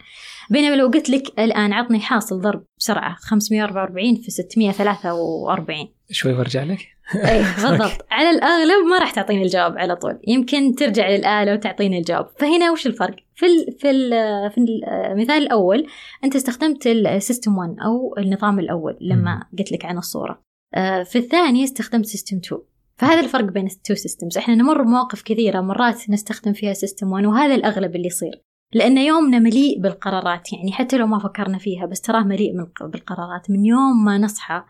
بينما 0.49 0.75
لو 0.75 0.87
قلت 0.87 1.09
لك 1.09 1.39
الآن 1.39 1.73
عطني 1.73 1.99
حاصل 1.99 2.41
ضرب 2.41 2.63
بسرعة 2.79 3.15
544 3.19 4.15
في 4.15 4.31
643 4.31 5.87
شوي 6.11 6.33
برجع 6.33 6.63
لك. 6.63 6.96
اي 7.29 7.43
بالضبط 7.43 8.05
على 8.11 8.29
الأغلب 8.29 8.85
ما 8.85 8.99
راح 8.99 9.11
تعطيني 9.11 9.43
الجواب 9.43 9.77
على 9.77 9.95
طول. 9.95 10.19
يمكن 10.27 10.75
ترجع 10.75 11.09
للآلة 11.09 11.53
وتعطيني 11.53 11.97
الجواب. 11.97 12.27
فهنا 12.39 12.71
وش 12.71 12.87
الفرق؟ 12.87 13.15
في 13.35 13.45
ال 13.45 13.77
في 13.79 13.89
ال 13.89 14.11
في 14.51 14.57
المثال 14.57 15.43
الأول 15.43 15.87
أنت 16.23 16.35
استخدمت 16.35 16.87
ال 16.87 16.97
system 16.97 17.57
1 17.57 17.75
أو 17.85 18.15
النظام 18.17 18.59
الأول 18.59 18.97
لما 19.01 19.43
قلت 19.59 19.71
لك 19.71 19.85
عن 19.85 19.97
الصورة. 19.97 20.41
آه، 20.75 21.03
في 21.03 21.17
الثاني 21.17 21.63
استخدمت 21.63 22.05
system 22.05 22.37
2 22.37 22.61
فهذا 22.97 23.19
الفرق 23.19 23.43
بين 23.43 23.65
ال 23.65 23.73
two 23.73 23.95
systems 23.95 24.37
إحنا 24.37 24.55
نمر 24.55 24.81
بمواقف 24.81 25.21
كثيرة 25.21 25.61
مرات 25.61 26.09
نستخدم 26.09 26.53
فيها 26.53 26.73
system 26.73 27.11
1 27.11 27.25
وهذا 27.25 27.55
الأغلب 27.55 27.95
اللي 27.95 28.07
يصير. 28.07 28.41
لأن 28.73 28.97
يومنا 28.97 29.39
مليء 29.39 29.81
بالقرارات 29.81 30.53
يعني 30.53 30.71
حتى 30.71 30.97
لو 30.97 31.07
ما 31.07 31.19
فكرنا 31.19 31.57
فيها 31.57 31.85
بس 31.85 32.01
تراه 32.01 32.23
مليء 32.23 32.51
بالقرارات. 32.81 33.49
من 33.49 33.65
يوم 33.65 34.05
ما 34.05 34.17
نصحى 34.17 34.63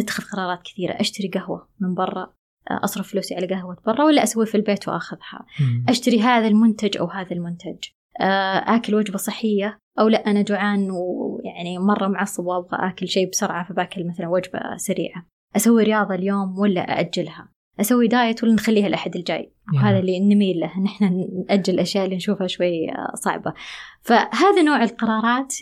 نتخذ 0.00 0.24
قرارات 0.24 0.62
كثيرة. 0.62 0.92
أشتري 0.92 1.28
قهوة 1.28 1.68
من 1.80 1.94
برا 1.94 2.32
آه، 2.70 2.80
أصرف 2.84 3.10
فلوسي 3.10 3.34
على 3.34 3.46
قهوة 3.46 3.76
برا 3.86 4.04
ولا 4.04 4.22
أسوي 4.22 4.46
في 4.46 4.54
البيت 4.54 4.88
وأخذها. 4.88 5.46
أشتري 5.88 6.20
هذا 6.20 6.46
المنتج 6.46 6.98
أو 6.98 7.06
هذا 7.06 7.32
المنتج. 7.32 7.78
آه، 8.20 8.76
آكل 8.76 8.94
وجبة 8.94 9.18
صحية 9.18 9.78
أو 9.98 10.08
لا 10.08 10.18
أنا 10.18 10.42
جوعان 10.42 10.88
ويعني 10.90 11.78
مرة 11.78 12.08
معصب 12.08 12.44
وأبغى 12.44 12.78
آكل 12.88 13.08
شيء 13.08 13.30
بسرعة 13.30 13.68
فباكل 13.68 14.08
مثلا 14.08 14.28
وجبة 14.28 14.76
سريعة. 14.76 15.26
أسوي 15.56 15.82
رياضة 15.82 16.14
اليوم 16.14 16.58
ولا 16.58 16.80
أأجلها؟ 16.80 17.48
أسوي 17.80 18.08
دايت 18.08 18.44
ولا 18.44 18.52
نخليها 18.52 18.86
الأحد 18.86 19.16
الجاي؟ 19.16 19.52
وهذا 19.74 19.98
اللي 19.98 20.20
نميل 20.20 20.60
له. 20.60 20.80
نحن 20.80 21.28
نأجل 21.48 21.74
الأشياء 21.74 22.04
اللي 22.04 22.16
نشوفها 22.16 22.46
شوي 22.46 22.86
صعبة. 23.14 23.54
فهذا 24.02 24.62
نوع 24.62 24.82
القرارات 24.82 25.56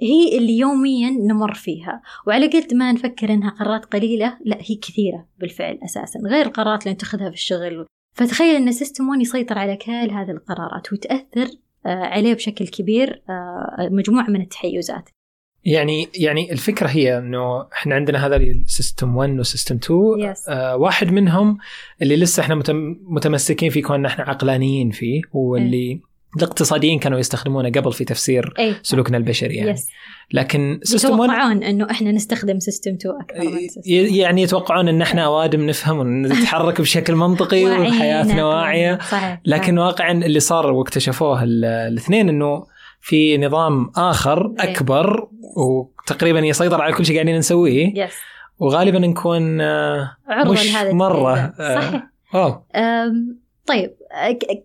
هي 0.00 0.38
اللي 0.38 0.58
يوميا 0.58 1.10
نمر 1.10 1.54
فيها 1.54 2.02
وعلى 2.26 2.46
قد 2.46 2.74
ما 2.74 2.92
نفكر 2.92 3.32
إنها 3.32 3.50
قرارات 3.50 3.84
قليلة 3.84 4.38
لا 4.44 4.58
هي 4.60 4.74
كثيرة 4.74 5.26
بالفعل 5.38 5.78
أساسا 5.84 6.20
غير 6.20 6.46
القرارات 6.46 6.82
اللي 6.82 6.94
نتخذها 6.94 7.28
في 7.28 7.36
الشغل 7.36 7.86
فتخيل 8.14 8.56
إن 8.56 8.72
system 8.72 9.08
1 9.08 9.20
يسيطر 9.20 9.58
على 9.58 9.76
كل 9.76 9.92
هذه 9.92 10.30
القرارات 10.30 10.92
وتأثر 10.92 11.48
آه، 11.86 11.88
عليه 11.88 12.34
بشكل 12.34 12.68
كبير 12.68 13.22
آه، 13.28 13.88
مجموعة 13.90 14.30
من 14.30 14.40
التحيزات 14.40 15.08
يعني 15.64 16.08
يعني 16.14 16.52
الفكرة 16.52 16.88
هي 16.88 17.18
إنه 17.18 17.62
إحنا 17.72 17.94
عندنا 17.94 18.26
هذا 18.26 18.36
ال 18.36 18.47
system 18.47 19.16
1 19.16 19.38
و 19.38 19.43
system 19.43 19.76
2 19.76 20.34
yes. 20.34 20.38
آه 20.48 20.76
واحد 20.76 21.12
منهم 21.12 21.58
اللي 22.02 22.16
لسه 22.16 22.40
إحنا 22.40 22.62
متمسكين 23.08 23.70
فيه 23.70 23.82
كوننا 23.82 24.08
إحنا 24.08 24.24
عقلانيين 24.24 24.90
فيه 24.90 25.22
واللي 25.32 26.00
mm. 26.02 26.13
الاقتصاديين 26.36 26.98
كانوا 26.98 27.18
يستخدمونه 27.18 27.70
قبل 27.70 27.92
في 27.92 28.04
تفسير 28.04 28.54
أي. 28.58 28.74
سلوكنا 28.82 29.16
البشري 29.16 29.54
يعني 29.54 29.76
yes. 29.76 29.80
لكن 30.32 30.80
system 30.82 31.18
1 31.18 31.30
يتوقعون 31.30 31.62
إنه 31.62 31.90
إحنا 31.90 32.12
نستخدم 32.12 32.58
system 32.58 32.94
2 32.94 33.14
أكثر 33.20 33.50
من 33.50 33.58
system 33.58 33.80
يعني 34.16 34.42
يتوقعون 34.42 34.88
إن 34.88 35.02
إحنا 35.02 35.24
اوادم 35.24 35.66
نفهم 35.66 35.98
ونتحرك 35.98 36.80
بشكل 36.84 37.14
منطقي 37.14 37.64
وحياتنا 37.64 38.44
واعيه 38.44 38.98
صحيح. 38.98 39.40
لكن 39.44 39.78
واقعا 39.78 40.12
اللي 40.12 40.40
صار 40.40 40.72
واكتشفوه 40.72 41.42
الاثنين 41.44 42.28
إنه 42.28 42.66
في 43.00 43.38
نظام 43.38 43.90
آخر 43.96 44.54
أكبر 44.58 45.28
وتقريبا 45.56 46.40
يسيطر 46.40 46.80
على 46.80 46.92
كل 46.92 47.06
شيء 47.06 47.16
قاعدين 47.16 47.38
نسويه 47.38 48.06
yes. 48.06 48.12
وغالبا 48.58 48.98
نكون 48.98 49.60
آه، 49.60 50.16
مش 50.46 50.74
مرة 50.74 51.34
آه، 51.34 51.80
صحيح 51.80 52.02
أوه. 52.34 52.64
طيب 53.66 53.96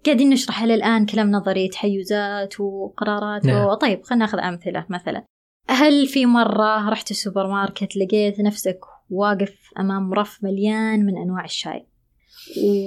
قاعدين 0.06 0.30
نشرح 0.30 0.64
إلى 0.64 0.76
الآن 0.76 1.06
كلام 1.06 1.32
نظري 1.32 1.68
تحيزات 1.68 2.60
وقرارات؟ 2.60 3.46
نعم. 3.46 3.74
طيب 3.74 4.04
خلينا 4.04 4.26
ناخذ 4.26 4.40
أمثلة 4.40 4.86
مثلا 4.90 5.26
هل 5.70 6.08
في 6.08 6.26
مرة 6.26 6.90
رحت 6.90 7.12
السوبر 7.12 7.48
ماركت 7.48 7.98
لقيت 7.98 8.40
نفسك 8.40 8.80
واقف 9.10 9.56
أمام 9.80 10.14
رف 10.14 10.44
مليان 10.44 11.06
من 11.06 11.18
أنواع 11.18 11.46
الشاي؟ 11.46 11.86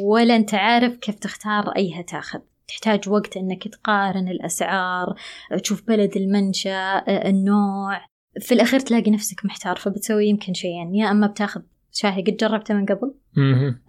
ولا 0.05 0.37
أنت 0.37 0.55
عارف 0.55 0.97
كيف 0.97 1.15
تختار 1.15 1.69
أيها 1.77 2.03
تأخذ؟ 2.03 2.41
تحتاج 2.69 3.09
وقت 3.09 3.37
إنك 3.37 3.69
تقارن 3.69 4.29
الأسعار 4.29 5.15
تشوف 5.63 5.83
بلد 5.89 6.17
المنشأ 6.17 7.05
النوع. 7.09 8.01
في 8.41 8.55
الأخير 8.55 8.81
تلاقي 8.81 9.11
نفسك 9.11 9.45
محتار 9.45 9.77
فبتسوي 9.77 10.27
يمكن 10.27 10.55
شيئين 10.55 10.95
يا 10.95 11.11
أما 11.11 11.27
بتاخذ 11.27 11.61
شاهي 11.93 12.23
قد 12.23 12.37
جربته 12.37 12.75
من 12.75 12.87
قبل 12.87 13.15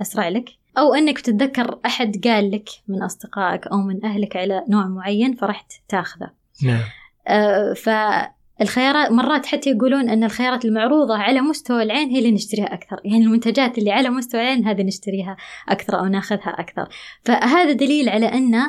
أسرع 0.02 0.30
لك 0.30 0.50
أو 0.78 0.94
أنك 0.94 1.20
تتذكر 1.20 1.80
أحد 1.86 2.28
قال 2.28 2.52
لك 2.52 2.70
من 2.88 3.04
أصدقائك 3.04 3.68
أو 3.68 3.78
من 3.78 4.06
أهلك 4.06 4.36
على 4.36 4.66
نوع 4.70 4.88
معين 4.88 5.36
فرحت 5.36 5.72
تاخذه. 5.88 6.30
نعم. 6.64 6.84
آه 7.28 7.74
فالخيارات 7.74 9.12
مرات 9.12 9.46
حتى 9.46 9.70
يقولون 9.70 10.10
أن 10.10 10.24
الخيارات 10.24 10.66
المعروضة 10.66 11.18
على 11.18 11.42
مستوى 11.42 11.84
العين 11.84 12.10
هي 12.10 12.20
اللي 12.20 12.32
نشتريها 12.32 12.74
أكثر. 12.74 13.02
يعني 13.06 13.24
المنتجات 13.24 13.78
اللي 13.78 13.92
على 13.92 14.10
مستوى 14.10 14.42
العين 14.42 14.68
هذه 14.68 14.84
نشتريها 14.84 15.38
أكثر 15.70 16.00
أو 16.00 16.06
ناخذها 16.06 16.56
أكثر. 16.60 16.90
فهذا 17.24 17.72
دليل 17.72 18.10
على 18.10 18.26
أن 18.26 18.62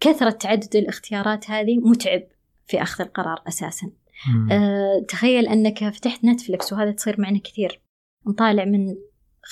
كثرة 0.00 0.30
تعدد 0.30 0.76
الاختيارات 0.76 1.50
هذه 1.50 1.78
متعب 1.78 2.22
في 2.66 2.82
أخذ 2.82 3.04
القرار 3.04 3.42
أساسا. 3.48 3.90
أه 4.52 5.04
تخيل 5.08 5.48
أنك 5.48 5.88
فتحت 5.88 6.24
نتفلكس 6.24 6.72
وهذا 6.72 6.90
تصير 6.90 7.20
معنا 7.20 7.38
كثير. 7.38 7.80
نطالع 8.26 8.64
من 8.64 8.94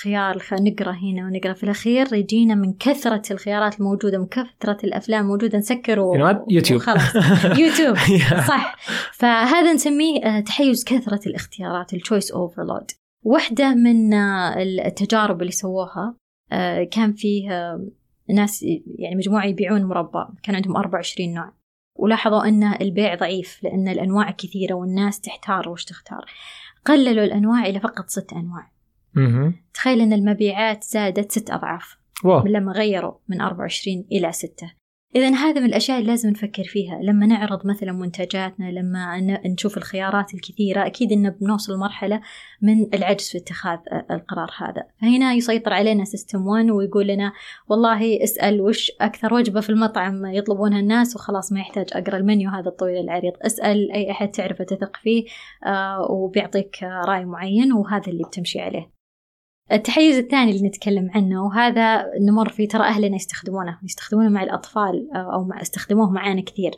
خيار 0.01 0.37
نقرأ 0.51 0.91
هنا 0.91 1.25
ونقرأ 1.25 1.53
في 1.53 1.63
الأخير. 1.63 2.13
يجينا 2.13 2.55
من 2.55 2.73
كثرة 2.73 3.33
الخيارات 3.33 3.79
الموجودة 3.79 4.17
من 4.17 4.25
كثرة 4.25 4.77
الأفلام 4.83 5.21
الموجوده 5.21 5.57
نسكر 5.57 5.99
و... 5.99 6.13
يوتيوب. 6.49 6.81
خلاص 6.81 7.15
يوتيوب. 7.61 7.97
صح. 8.51 8.75
فهذا 9.13 9.73
نسميه 9.73 10.25
آه، 10.25 10.39
تحيز 10.39 10.83
كثرة 10.83 11.19
الاختيارات 11.27 11.93
ال 11.93 11.98
choice 11.98 12.31
overload 12.31 12.91
واحدة 13.23 13.75
من 13.75 14.13
آه، 14.13 14.63
التجارب 14.85 15.41
اللي 15.41 15.51
سووها 15.51 16.15
آه، 16.51 16.83
كان 16.83 17.13
فيه 17.13 17.49
ناس 18.29 18.63
يعني 18.99 19.15
مجموعة 19.15 19.45
يبيعون 19.45 19.83
مربى. 19.83 20.25
كان 20.43 20.55
عندهم 20.55 20.77
24 20.77 21.33
نوع. 21.33 21.53
ولاحظوا 21.95 22.47
أن 22.47 22.63
البيع 22.63 23.15
ضعيف 23.15 23.63
لأن 23.63 23.87
الأنواع 23.87 24.31
كثيرة 24.31 24.73
والناس 24.73 25.21
تحتار 25.21 25.69
وش 25.69 25.85
تختار. 25.85 26.25
قللوا 26.85 27.23
الأنواع 27.23 27.65
إلى 27.65 27.79
فقط 27.79 28.05
ست 28.07 28.33
أنواع. 28.33 28.72
تخيل 29.73 30.01
أن 30.01 30.13
المبيعات 30.13 30.83
زادت 30.83 31.31
ست 31.31 31.51
أضعاف. 31.51 31.97
واو. 32.23 32.47
لما 32.47 32.71
غيروا 32.71 33.13
من 33.29 33.41
24 33.41 34.05
إلى 34.11 34.31
6 34.31 34.71
إذا 35.15 35.29
هذا 35.29 35.59
من 35.61 35.65
الأشياء 35.65 35.99
اللي 35.99 36.09
لازم 36.09 36.29
نفكر 36.29 36.63
فيها. 36.63 36.99
لما 37.01 37.25
نعرض 37.25 37.67
مثلا 37.67 37.91
منتجاتنا 37.91 38.71
لما 38.71 39.19
نشوف 39.45 39.77
الخيارات 39.77 40.33
الكثيرة 40.33 40.85
أكيد 40.85 41.11
إن 41.11 41.29
بنوصل 41.29 41.73
لمرحلة 41.73 42.21
من 42.61 42.93
العجز 42.93 43.29
في 43.29 43.37
اتخاذ 43.37 43.77
القرار 44.11 44.51
هذا. 44.57 44.83
فهنا 45.01 45.33
يسيطر 45.33 45.73
علينا 45.73 46.03
سيستم 46.05 46.47
1 46.47 46.69
ويقول 46.69 47.07
لنا 47.07 47.33
والله 47.69 48.23
اسأل 48.23 48.61
وش 48.61 48.91
أكثر 49.01 49.33
وجبة 49.33 49.61
في 49.61 49.69
المطعم 49.69 50.25
يطلبونها 50.25 50.79
الناس 50.79 51.15
وخلاص 51.15 51.51
ما 51.51 51.59
يحتاج 51.59 51.87
أقرأ 51.93 52.17
المنيو 52.17 52.49
هذا 52.49 52.69
الطويل 52.69 52.97
العريض. 52.97 53.33
اسأل 53.41 53.91
أي 53.91 54.11
أحد 54.11 54.31
تعرفه 54.31 54.63
تثق 54.63 54.97
فيه 54.97 55.25
آه، 55.65 56.11
وبيعطيك 56.11 56.83
رأي 56.83 57.25
معين 57.25 57.73
وهذا 57.73 58.07
اللي 58.07 58.23
بتمشي 58.23 58.59
عليه. 58.59 58.92
التحيز 59.73 60.17
الثاني 60.17 60.51
اللي 60.51 60.67
نتكلم 60.67 61.11
عنه 61.15 61.45
وهذا 61.45 62.05
نمر 62.19 62.49
فيه 62.49 62.67
ترى 62.67 62.83
أهلنا 62.83 63.15
يستخدمونه 63.15 63.79
يستخدمونه 63.83 64.29
مع 64.29 64.43
الأطفال 64.43 65.09
أو 65.15 65.43
مع 65.43 65.61
استخدموه 65.61 66.11
معانا 66.11 66.41
كثير. 66.41 66.71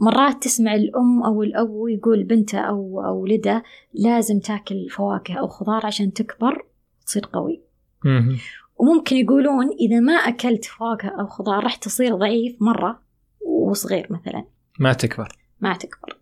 مرات 0.00 0.42
تسمع 0.42 0.74
الأم 0.74 1.22
أو 1.22 1.42
الأب 1.42 1.70
يقول 1.88 2.24
بنته 2.24 2.58
أو 2.58 3.04
أو 3.04 3.22
ولده 3.22 3.62
لازم 3.94 4.40
تاكل 4.40 4.88
فواكه 4.90 5.34
أو 5.34 5.48
خضار 5.48 5.86
عشان 5.86 6.12
تكبر 6.12 6.66
وتصير 7.00 7.28
قوي. 7.32 7.62
وممكن 8.76 9.16
يقولون 9.16 9.68
إذا 9.80 10.00
ما 10.00 10.12
أكلت 10.12 10.64
فواكه 10.64 11.08
أو 11.08 11.26
خضار 11.26 11.64
راح 11.64 11.76
تصير 11.76 12.14
ضعيف 12.14 12.56
مرة 12.60 13.02
وصغير 13.46 14.06
مثلا. 14.10 14.44
ما 14.80 14.92
تكبر. 14.92 15.28
ما 15.60 15.72
تكبر. 15.76 16.18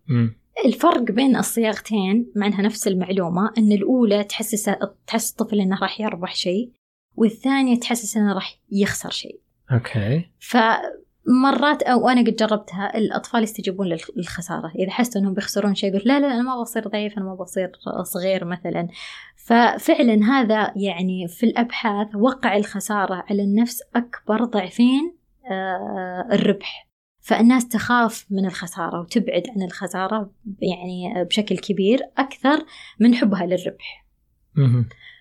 الفرق 0.64 1.02
بين 1.02 1.36
الصياغتين 1.36 2.32
مع 2.36 2.46
إنها 2.46 2.62
نفس 2.62 2.88
المعلومة 2.88 3.52
إن 3.58 3.72
الأولى 3.72 4.24
تحسس 4.24 4.70
تحس 5.06 5.30
الطفل 5.30 5.60
إنه 5.60 5.78
راح 5.82 6.00
يربح 6.00 6.34
شيء 6.34 6.72
والثانية 7.16 7.80
تحسس 7.80 8.16
إنه 8.16 8.32
راح 8.34 8.58
يخسر 8.70 9.10
شيء. 9.10 9.40
أوكي. 9.72 10.30
فمرات 10.38 11.82
أو 11.82 12.08
أنا 12.08 12.20
قد 12.20 12.36
جربتها 12.36 12.98
الأطفال 12.98 13.42
يستجيبون 13.42 13.98
للخسارة، 14.16 14.72
إذا 14.78 14.90
حسوا 14.90 15.20
إنهم 15.20 15.34
بيخسرون 15.34 15.74
شيء 15.74 15.90
يقول 15.90 16.02
لا 16.04 16.20
لا 16.20 16.26
أنا 16.26 16.42
ما 16.42 16.60
بصير 16.60 16.88
ضعيف 16.88 17.18
أنا 17.18 17.24
ما 17.24 17.34
بصير 17.34 17.72
صغير 18.02 18.44
مثلا. 18.44 18.88
ففعلا 19.36 20.24
هذا 20.24 20.72
يعني 20.76 21.28
في 21.28 21.46
الأبحاث 21.46 22.08
وقع 22.14 22.56
الخسارة 22.56 23.24
على 23.30 23.42
النفس 23.42 23.82
أكبر 23.96 24.44
ضعفين 24.44 25.16
آه، 25.50 26.28
الربح. 26.32 26.88
فالناس 27.24 27.68
تخاف 27.68 28.26
من 28.30 28.46
الخسارة 28.46 29.00
وتبعد 29.00 29.42
عن 29.56 29.62
الخسارة 29.62 30.30
يعني 30.62 31.24
بشكل 31.24 31.58
كبير 31.58 32.00
أكثر 32.18 32.64
من 33.00 33.14
حبها 33.14 33.46
للربح. 33.46 34.06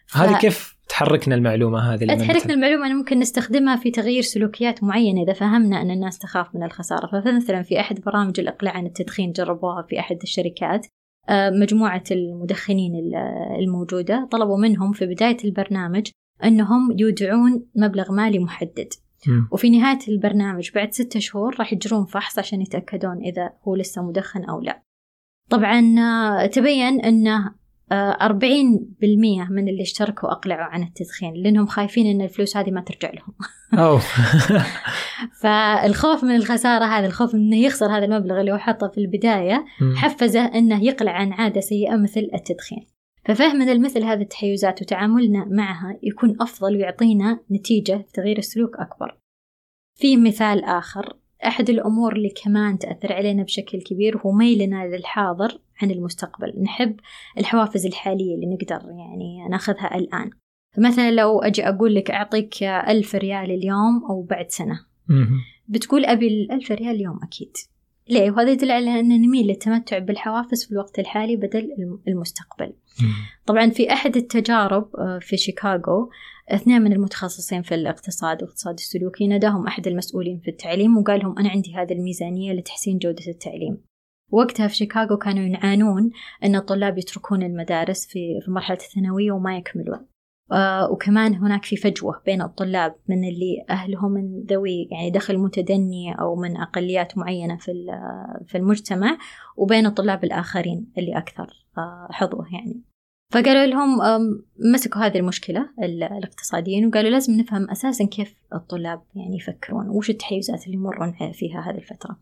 ف... 0.07 0.17
هذه 0.17 0.39
كيف 0.39 0.77
تحركنا 0.89 1.35
المعلومة 1.35 1.93
هذه 1.93 2.15
تحركنا 2.15 2.53
المعلومة 2.53 2.85
أنه 2.85 2.95
ممكن 2.95 3.19
نستخدمها 3.19 3.75
في 3.75 3.91
تغيير 3.91 4.21
سلوكيات 4.21 4.83
معينة. 4.83 5.23
إذا 5.23 5.33
فهمنا 5.33 5.81
أن 5.81 5.91
الناس 5.91 6.19
تخاف 6.19 6.55
من 6.55 6.63
الخسارة 6.63 7.21
فمثلا 7.21 7.63
في 7.63 7.79
أحد 7.79 8.01
برامج 8.01 8.39
الإقلاع 8.39 8.73
عن 8.73 8.85
التدخين 8.85 9.31
جربوها 9.31 9.81
في 9.81 9.99
أحد 9.99 10.17
الشركات 10.23 10.87
آه، 11.29 11.49
مجموعة 11.49 12.03
المدخنين 12.11 12.93
الموجودة 13.59 14.27
طلبوا 14.31 14.57
منهم 14.57 14.91
في 14.91 15.05
بداية 15.05 15.37
البرنامج 15.43 16.07
أنهم 16.43 16.95
يودعون 16.99 17.65
مبلغ 17.75 18.11
مالي 18.11 18.39
محدد. 18.39 18.93
وفي 19.51 19.69
نهاية 19.69 19.99
البرنامج 20.07 20.71
بعد 20.75 20.93
ستة 20.93 21.19
شهور 21.19 21.55
راح 21.59 21.73
يجرون 21.73 22.05
فحص 22.05 22.39
عشان 22.39 22.61
يتأكدون 22.61 23.17
إذا 23.17 23.53
هو 23.67 23.75
لسه 23.75 24.01
مدخن 24.01 24.43
أو 24.43 24.61
لا. 24.61 24.83
طبعا 25.49 25.95
آه، 25.99 26.45
تبين 26.45 27.01
أنه 27.01 27.63
آه، 27.91 28.17
أربعين 28.21 28.95
بالمية 29.01 29.47
من 29.51 29.67
اللي 29.67 29.81
اشتركوا 29.81 30.31
أقلعوا 30.31 30.63
عن 30.63 30.83
التدخين 30.83 31.33
لأنهم 31.33 31.65
خايفين 31.65 32.07
أن 32.07 32.21
الفلوس 32.21 32.57
هذه 32.57 32.71
ما 32.71 32.81
ترجع 32.81 33.11
لهم. 33.11 33.33
فالخوف 35.41 36.23
من 36.23 36.35
الخسارة 36.35 36.85
هذا 36.85 37.07
الخوف 37.07 37.35
من 37.35 37.41
أنه 37.41 37.57
يخسر 37.57 37.97
هذا 37.97 38.05
المبلغ 38.05 38.39
اللي 38.39 38.51
هو 38.51 38.57
حطه 38.57 38.87
في 38.87 38.97
البداية 38.97 39.65
حفزه 39.95 40.45
أنه 40.45 40.83
يقلع 40.83 41.11
عن 41.11 41.33
عادة 41.33 41.61
سيئة 41.61 41.95
مثل 41.95 42.29
التدخين. 42.33 42.92
ففهمنا 43.25 43.71
لمثل 43.71 44.03
هذه 44.03 44.21
التحيزات 44.21 44.81
وتعاملنا 44.81 45.45
معها 45.45 45.99
يكون 46.03 46.37
أفضل 46.41 46.75
ويعطينا 46.75 47.39
نتيجة 47.51 48.05
تغيير 48.13 48.37
السلوك 48.37 48.75
أكبر. 48.75 49.17
في 49.99 50.17
مثال 50.17 50.63
آخر 50.63 51.17
أحد 51.45 51.69
الأمور 51.69 52.15
اللي 52.15 52.29
كمان 52.43 52.79
تأثر 52.79 53.13
علينا 53.13 53.43
بشكل 53.43 53.81
كبير 53.81 54.17
هو 54.17 54.31
ميلنا 54.31 54.87
للحاضر 54.87 55.59
عن 55.81 55.91
المستقبل. 55.91 56.63
نحب 56.63 56.99
الحوافز 57.37 57.85
الحالية 57.85 58.35
اللي 58.35 58.45
نقدر 58.45 58.89
يعني 58.89 59.47
ناخذها 59.49 59.95
الآن. 59.95 60.29
فمثلا 60.75 61.11
لو 61.11 61.39
أجي 61.39 61.69
أقول 61.69 61.95
لك 61.95 62.11
أعطيك 62.11 62.63
ألف 62.63 63.15
ريال 63.15 63.51
اليوم 63.51 64.05
أو 64.09 64.21
بعد 64.21 64.49
سنة. 64.49 64.79
بتقول 65.67 66.05
أبي 66.05 66.27
الألف 66.27 66.71
ريال 66.71 66.95
اليوم 66.95 67.19
أكيد. 67.23 67.51
ليه؟ 68.09 68.31
وهذا 68.31 68.51
يدل 68.51 68.71
على 68.71 68.99
أن 68.99 69.21
نميل 69.21 69.47
للتمتع 69.47 69.97
بالحوافز 69.97 70.65
في 70.65 70.71
الوقت 70.71 70.99
الحالي 70.99 71.35
بدل 71.35 71.69
المستقبل. 72.07 72.73
طبعا 73.45 73.69
في 73.69 73.93
أحد 73.93 74.17
التجارب 74.17 74.95
آه، 74.95 75.19
في 75.21 75.37
شيكاغو 75.37 76.09
اثنين 76.49 76.81
من 76.81 76.93
المتخصصين 76.93 77.61
في 77.61 77.75
الاقتصاد 77.75 78.41
والاقتصاد 78.41 78.73
السلوكي 78.73 79.27
ناداهم 79.27 79.67
أحد 79.67 79.87
المسؤولين 79.87 80.39
في 80.39 80.47
التعليم 80.51 80.97
وقال 80.97 81.19
لهم 81.19 81.39
أنا 81.39 81.49
عندي 81.49 81.75
هذه 81.75 81.93
الميزانية 81.93 82.53
لتحسين 82.53 82.97
جودة 82.97 83.27
التعليم. 83.27 83.77
وقتها 84.31 84.67
في 84.67 84.75
شيكاغو 84.75 85.17
كانوا 85.17 85.43
يعانون 85.43 86.11
أن 86.43 86.55
الطلاب 86.55 86.97
يتركون 86.97 87.43
المدارس 87.43 88.07
في 88.07 88.41
في 88.45 88.51
مرحلة 88.51 88.77
الثانوية 88.77 89.31
وما 89.31 89.57
يكملون. 89.57 90.12
آه، 90.53 90.91
وكمان 90.91 91.35
هناك 91.35 91.65
في 91.65 91.75
فجوة 91.75 92.21
بين 92.25 92.41
الطلاب 92.41 92.95
من 93.09 93.23
اللي 93.23 93.65
أهلهم 93.69 94.11
من 94.11 94.43
ذوي 94.49 94.87
يعني 94.91 95.09
دخل 95.09 95.37
متدني 95.37 96.19
أو 96.19 96.35
من 96.35 96.57
أقليات 96.57 97.17
معينة 97.17 97.57
في 97.57 97.71
في 98.47 98.57
المجتمع 98.57 99.17
وبين 99.57 99.85
الطلاب 99.85 100.23
الآخرين 100.23 100.91
اللي 100.97 101.17
أكثر 101.17 101.65
آه، 101.77 102.07
حظوة 102.11 102.47
يعني. 102.53 102.81
فقالوا 103.33 103.65
لهم 103.65 103.99
مسكوا 104.73 105.01
هذه 105.01 105.17
المشكلة 105.17 105.69
الاقتصاديين 105.79 106.87
وقالوا 106.87 107.09
لازم 107.09 107.33
نفهم 107.33 107.69
أساسا 107.69 108.05
كيف 108.05 108.35
الطلاب 108.53 109.01
يعني 109.15 109.37
يفكرون 109.37 109.89
وش 109.89 110.09
التحيزات 110.09 110.65
اللي 110.65 110.77
يمرون 110.77 111.13
فيها 111.33 111.61
هذه 111.61 111.77
الفترة. 111.77 112.17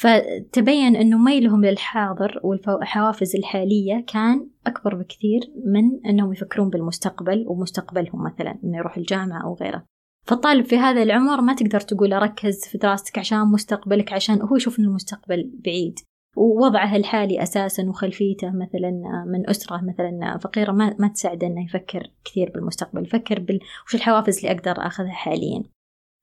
فتبين 0.00 0.96
أنه 0.96 1.18
ميلهم 1.18 1.64
للحاضر 1.64 2.40
والحوافز 2.44 3.36
الحالية 3.36 4.04
كان 4.06 4.48
أكبر 4.66 4.94
بكثير 4.94 5.40
من 5.64 6.06
أنهم 6.06 6.32
يفكرون 6.32 6.70
بالمستقبل 6.70 7.44
ومستقبلهم 7.48 8.24
مثلا 8.24 8.58
أنه 8.64 8.78
يروح 8.78 8.96
الجامعة 8.96 9.44
أو 9.44 9.54
غيره. 9.54 9.84
فالطالب 10.26 10.64
في 10.64 10.76
هذا 10.76 11.02
العمر 11.02 11.40
ما 11.40 11.54
تقدر 11.54 11.80
تقول 11.80 12.12
ركز 12.12 12.64
في 12.64 12.78
دراستك 12.78 13.18
عشان 13.18 13.46
مستقبلك 13.46 14.12
عشان 14.12 14.42
هو 14.42 14.56
يشوف 14.56 14.78
أن 14.78 14.84
المستقبل 14.84 15.52
بعيد. 15.64 15.98
ووضعه 16.36 16.96
الحالي 16.96 17.42
أساسا 17.42 17.88
وخلفيته 17.88 18.50
مثلا 18.50 18.90
من 19.26 19.50
أسرة 19.50 19.76
مثلا 19.76 20.38
فقيرة 20.38 20.72
ما, 20.72 20.96
ما 20.98 21.08
تساعده 21.08 21.46
أنه 21.46 21.64
يفكر 21.64 22.10
كثير 22.24 22.50
بالمستقبل 22.54 23.02
يفكر 23.02 23.40
بال 23.40 23.60
وش 23.86 23.94
الحوافز 23.94 24.38
اللي 24.38 24.50
أقدر 24.50 24.86
أخذها 24.86 25.12
حاليا. 25.12 25.62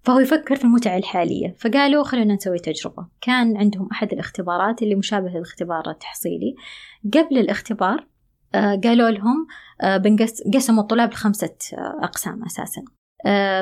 فهو 0.04 0.20
يفكر 0.20 0.56
في 0.56 0.64
المتعة 0.64 0.98
الحالية. 0.98 1.56
فقالوا 1.60 2.04
خلونا 2.04 2.34
نسوي 2.34 2.60
تجربة. 2.60 3.08
كان 3.22 3.58
عندهم 3.58 3.90
أحد 3.92 4.14
الاختبارات 4.14 4.82
اللي 4.82 4.96
مشابه 4.96 5.30
للاختبار 5.30 5.90
التحصيلي. 5.90 6.56
قبل 7.14 7.38
الاختبار 7.38 8.08
آه، 8.56 8.82
قالوا 8.84 9.10
لهم 9.10 9.48
آه، 9.82 10.04
قسموا 10.54 10.84
الطلاب 10.84 11.12
لخمسة 11.12 11.56
آه، 11.74 12.00
أقسام 12.04 12.44
أساسا. 12.44 12.82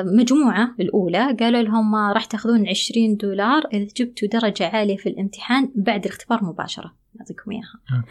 مجموعة 0.04 0.74
الأولى 0.80 1.36
قالوا 1.40 1.62
لهم 1.62 1.94
راح 1.94 2.24
تأخذون 2.24 2.68
عشرين 2.68 3.16
دولار 3.16 3.62
إذا 3.72 3.86
جبتوا 3.96 4.28
درجة 4.28 4.66
عالية 4.66 4.96
في 4.96 5.08
الامتحان 5.08 5.72
بعد 5.74 6.04
الاختبار 6.04 6.44
مباشرة. 6.44 6.94
نعطيكم 7.18 7.50
إياها. 7.50 8.04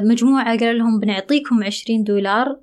مجموعة 0.00 0.58
قالوا 0.58 0.78
لهم 0.78 1.00
بنعطيكم 1.00 1.64
عشرين 1.64 2.04
دولار 2.04 2.60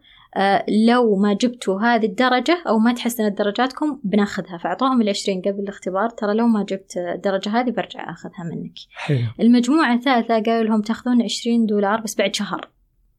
لو 0.87 1.15
ما 1.15 1.33
جبتوا 1.33 1.81
هذه 1.81 2.05
الدرجة 2.05 2.63
أو 2.67 2.79
ما 2.79 2.93
تحسنت 2.93 3.37
درجاتكم 3.37 3.99
بناخذها 4.03 4.57
فأعطوهم 4.57 5.01
العشرين 5.01 5.41
قبل 5.41 5.59
الاختبار. 5.59 6.09
ترى 6.09 6.33
لو 6.33 6.47
ما 6.47 6.63
جبت 6.63 6.97
الدرجة 6.97 7.49
هذه 7.49 7.71
برجع 7.71 8.11
أخذها 8.11 8.43
منك. 8.51 8.73
حلو. 8.95 9.17
المجموعة 9.39 9.93
الثالثة 9.93 10.43
قالوا 10.43 10.63
لهم 10.63 10.81
تأخذون 10.81 11.21
عشرين 11.21 11.65
دولار 11.65 12.01
بس 12.01 12.15
بعد 12.15 12.35
شهر 12.35 12.69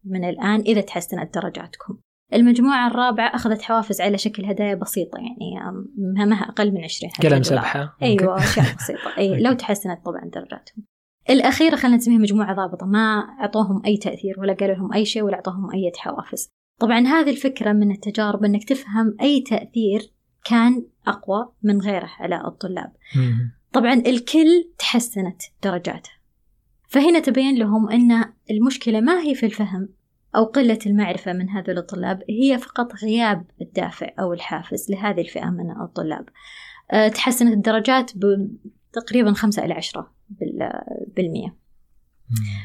من 0.05 0.25
الآن 0.25 0.61
إذا 0.61 0.81
تحسنت 0.81 1.35
درجاتكم. 1.35 1.99
المجموعة 2.35 2.87
الرابعة 2.87 3.35
أخذت 3.35 3.63
حوافز 3.63 4.01
على 4.01 4.19
شكل 4.19 4.45
هدايا 4.45 4.75
بسيطة 4.75 5.19
يعني 5.19 5.77
مهمها 5.99 6.43
أقل 6.43 6.73
من 6.73 6.85
20 6.85 7.13
قلم 7.23 7.43
سبحة. 7.43 7.97
أيوة 8.03 8.39
أشياء 8.39 8.67
بسيطة. 8.77 9.17
أي 9.19 9.41
لو 9.41 9.53
تحسنت 9.53 10.05
طبعا 10.05 10.31
درجاتهم. 10.35 10.85
الأخيرة 11.31 11.77
خلينا 11.77 11.97
نسميها 11.97 12.19
مجموعة 12.19 12.55
ضابطة 12.55 12.87
ما 12.87 13.27
أعطوهم 13.41 13.83
أي 13.87 13.97
تأثير 13.97 14.35
ولا 14.41 14.53
قالوا 14.53 14.75
لهم 14.75 14.93
أي 14.93 15.05
شيء 15.05 15.23
ولا 15.23 15.35
أعطوهم 15.35 15.71
أي 15.71 15.93
حوافز. 15.97 16.53
طبعا 16.79 16.99
هذه 17.01 17.31
الفكرة 17.31 17.73
من 17.73 17.91
التجارب 17.91 18.45
أنك 18.45 18.65
تفهم 18.65 19.17
أي 19.21 19.41
تأثير 19.41 20.11
كان 20.45 20.87
أقوى 21.07 21.53
من 21.63 21.81
غيره 21.81 22.11
على 22.19 22.43
الطلاب. 22.47 22.93
طبعا 23.73 23.95
الكل 23.95 24.71
تحسنت 24.79 25.43
درجاته. 25.63 26.11
فهنا 26.89 27.19
تبين 27.19 27.59
لهم 27.59 27.89
أن 27.89 28.25
المشكلة 28.51 29.01
ما 29.01 29.21
هي 29.23 29.35
في 29.35 29.47
الفهم 29.47 29.89
أو 30.37 30.45
قلة 30.45 30.79
المعرفة 30.87 31.33
من 31.33 31.51
هذول 31.51 31.79
الطلاب 31.79 32.23
هي 32.31 32.59
فقط 32.59 32.95
غياب 32.95 33.45
الدافع 33.61 34.11
أو 34.21 34.33
الحافز 34.33 34.91
لهذه 34.91 35.21
الفئة 35.21 35.51
من 35.51 35.71
الطلاب. 35.71 36.29
أه، 36.91 37.09
تحسنت 37.09 37.53
الدرجات 37.53 38.11
تقريبا 38.93 39.33
خمسة 39.33 39.65
إلى 39.65 39.75
عشرة 39.75 40.13
بالمية 41.17 41.57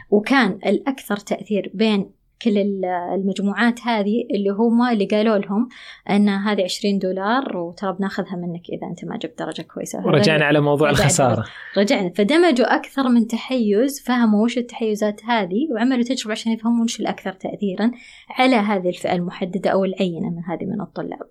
وكان 0.09 0.51
الأكثر 0.51 1.17
تأثير 1.17 1.71
بين 1.73 2.11
كل 2.43 2.83
المجموعات 3.13 3.79
هذه 3.81 4.25
اللي 4.35 4.49
هم 4.49 4.81
اللي 4.81 5.05
قالوا 5.05 5.37
لهم 5.37 5.69
أن 6.09 6.29
هذه 6.29 6.63
20 6.63 6.99
دولار 6.99 7.57
وترى 7.57 7.93
بناخذها 7.93 8.35
منك 8.35 8.69
إذا 8.69 8.87
أنت 8.87 9.05
ما 9.05 9.17
جبت 9.17 9.39
درجة 9.39 9.61
كويسة. 9.61 10.07
ورجعنا 10.07 10.45
على 10.45 10.61
موضوع 10.61 10.89
الخسارة. 10.89 11.45
رجعنا. 11.77 12.09
فدمجوا 12.09 12.75
أكثر 12.75 13.09
من 13.09 13.27
تحيز 13.27 14.03
فهموا 14.05 14.43
وش 14.43 14.57
التحيزات 14.57 15.25
هذه 15.25 15.73
وعملوا 15.73 16.03
تجربة 16.03 16.31
عشان 16.31 16.51
يفهمون 16.51 16.81
وش 16.81 16.99
الأكثر 16.99 17.31
تاثيرا 17.31 17.91
على 18.29 18.55
هذه 18.55 18.89
الفئة 18.89 19.15
المحددة 19.15 19.69
أو 19.69 19.85
العينة 19.85 20.29
من 20.29 20.43
هذه 20.43 20.65
من 20.65 20.81
الطلاب. 20.81 21.29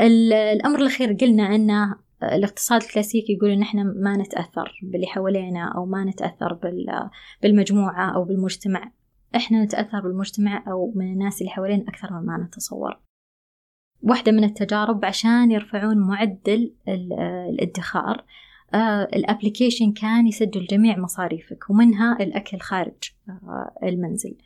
الأمر 0.00 0.78
الأخير 0.78 1.12
قلنا 1.12 1.54
أن 1.54 1.94
الاقتصاد 2.22 2.82
الكلاسيكي 2.82 3.32
يقول 3.32 3.50
إن 3.50 3.62
إحنا 3.62 3.82
ما 3.82 4.16
نتأثر 4.16 4.80
باللي 4.82 5.06
حوالينا 5.06 5.72
أو 5.76 5.86
ما 5.86 6.04
نتأثر 6.04 6.58
بالمجموعة 7.42 8.14
أو 8.14 8.24
بالمجتمع. 8.24 8.92
إحنا 9.36 9.64
نتأثر 9.64 10.00
بالمجتمع 10.00 10.64
أو 10.68 10.92
من 10.96 11.12
الناس 11.12 11.40
اللي 11.40 11.50
حوالينا 11.50 11.82
أكثر 11.88 12.12
مما 12.12 12.36
نتصور. 12.36 12.98
واحدة 14.02 14.32
من 14.32 14.44
التجارب 14.44 15.04
عشان 15.04 15.50
يرفعون 15.50 15.98
معدل 15.98 16.74
الادخار 17.50 18.24
آه 18.74 19.02
الابليكيشن 19.02 19.92
كان 19.92 20.26
يسجل 20.26 20.66
جميع 20.66 20.98
مصاريفك 20.98 21.70
ومنها 21.70 22.16
الأكل 22.20 22.58
خارج 22.58 23.12
آه 23.28 23.74
المنزل. 23.82 24.36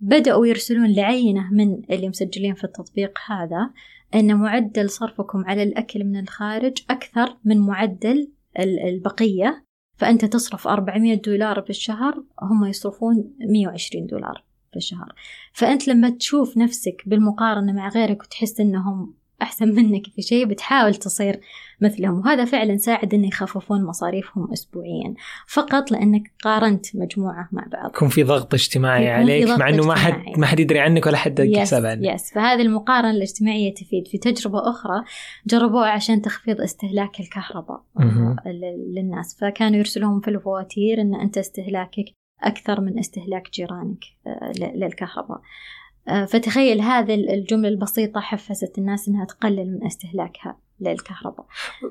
بدأوا 0.00 0.46
يرسلون 0.46 0.92
لعينة 0.92 1.52
من 1.52 1.82
اللي 1.90 2.08
مسجلين 2.08 2.54
في 2.54 2.64
التطبيق 2.64 3.18
هذا 3.26 3.70
أن 4.14 4.36
معدل 4.36 4.90
صرفكم 4.90 5.44
على 5.44 5.62
الأكل 5.62 6.04
من 6.04 6.16
الخارج 6.16 6.78
أكثر 6.90 7.36
من 7.44 7.58
معدل 7.58 8.32
البقية. 8.60 9.64
فأنت 10.02 10.24
تصرف 10.24 10.68
400 10.68 11.14
دولار 11.14 11.60
بالشهر 11.60 12.22
هم 12.42 12.64
يصرفون 12.64 13.34
120 13.40 14.06
دولار 14.06 14.44
في 14.70 14.76
الشهر 14.76 15.14
فأنت 15.52 15.88
لما 15.88 16.10
تشوف 16.10 16.56
نفسك 16.56 17.02
بالمقارنة 17.06 17.72
مع 17.72 17.88
غيرك 17.88 18.22
وتحس 18.22 18.60
أنهم 18.60 19.14
أحسن 19.42 19.68
منك 19.68 20.06
في 20.06 20.22
شيء 20.22 20.46
بتحاول 20.46 20.94
تصير 20.94 21.40
مثلهم. 21.80 22.18
وهذا 22.18 22.44
فعلا 22.44 22.76
ساعد 22.76 23.14
أن 23.14 23.24
يخففون 23.24 23.84
مصاريفهم 23.84 24.52
أسبوعيا. 24.52 25.14
فقط 25.46 25.90
لأنك 25.90 26.32
قارنت 26.42 26.86
مجموعة 26.96 27.48
مع 27.52 27.66
بعض. 27.72 27.90
يكون 27.90 28.08
في 28.08 28.22
ضغط 28.22 28.54
اجتماعي 28.54 29.10
عليك 29.10 29.46
ضغط 29.46 29.58
مع 29.58 29.68
أنه 29.68 29.86
ما 29.86 29.94
حد 29.94 30.38
ما 30.38 30.46
حد 30.46 30.60
يدري 30.60 30.80
عنك 30.80 31.06
ولا 31.06 31.16
حد 31.16 31.38
يحسب 31.38 31.86
عنك. 31.86 32.14
يس 32.14 32.34
فهذه 32.34 32.62
المقارنة 32.62 33.10
الاجتماعية 33.10 33.74
تفيد. 33.74 34.08
في 34.08 34.18
تجربة 34.18 34.70
أخرى 34.70 35.04
جربوها 35.46 35.90
عشان 35.90 36.22
تخفيض 36.22 36.60
استهلاك 36.60 37.20
الكهرباء 37.20 37.82
للناس. 38.96 39.36
فكانوا 39.40 39.78
يرسلون 39.78 40.20
في 40.20 40.28
الفواتير 40.28 41.00
أن 41.00 41.14
أنت 41.14 41.38
استهلاكك 41.38 42.04
أكثر 42.42 42.80
من 42.80 42.98
استهلاك 42.98 43.50
جيرانك 43.50 44.04
آه، 44.26 44.52
للكهرباء. 44.74 45.38
آه، 45.38 45.42
فتخيل 46.06 46.80
هذه 46.80 47.14
الجملة 47.14 47.68
البسيطة 47.68 48.20
حفزت 48.20 48.78
الناس 48.78 49.08
أنها 49.08 49.24
تقلل 49.24 49.72
من 49.72 49.86
استهلاكها 49.86 50.58
للكهرباء. 50.80 51.46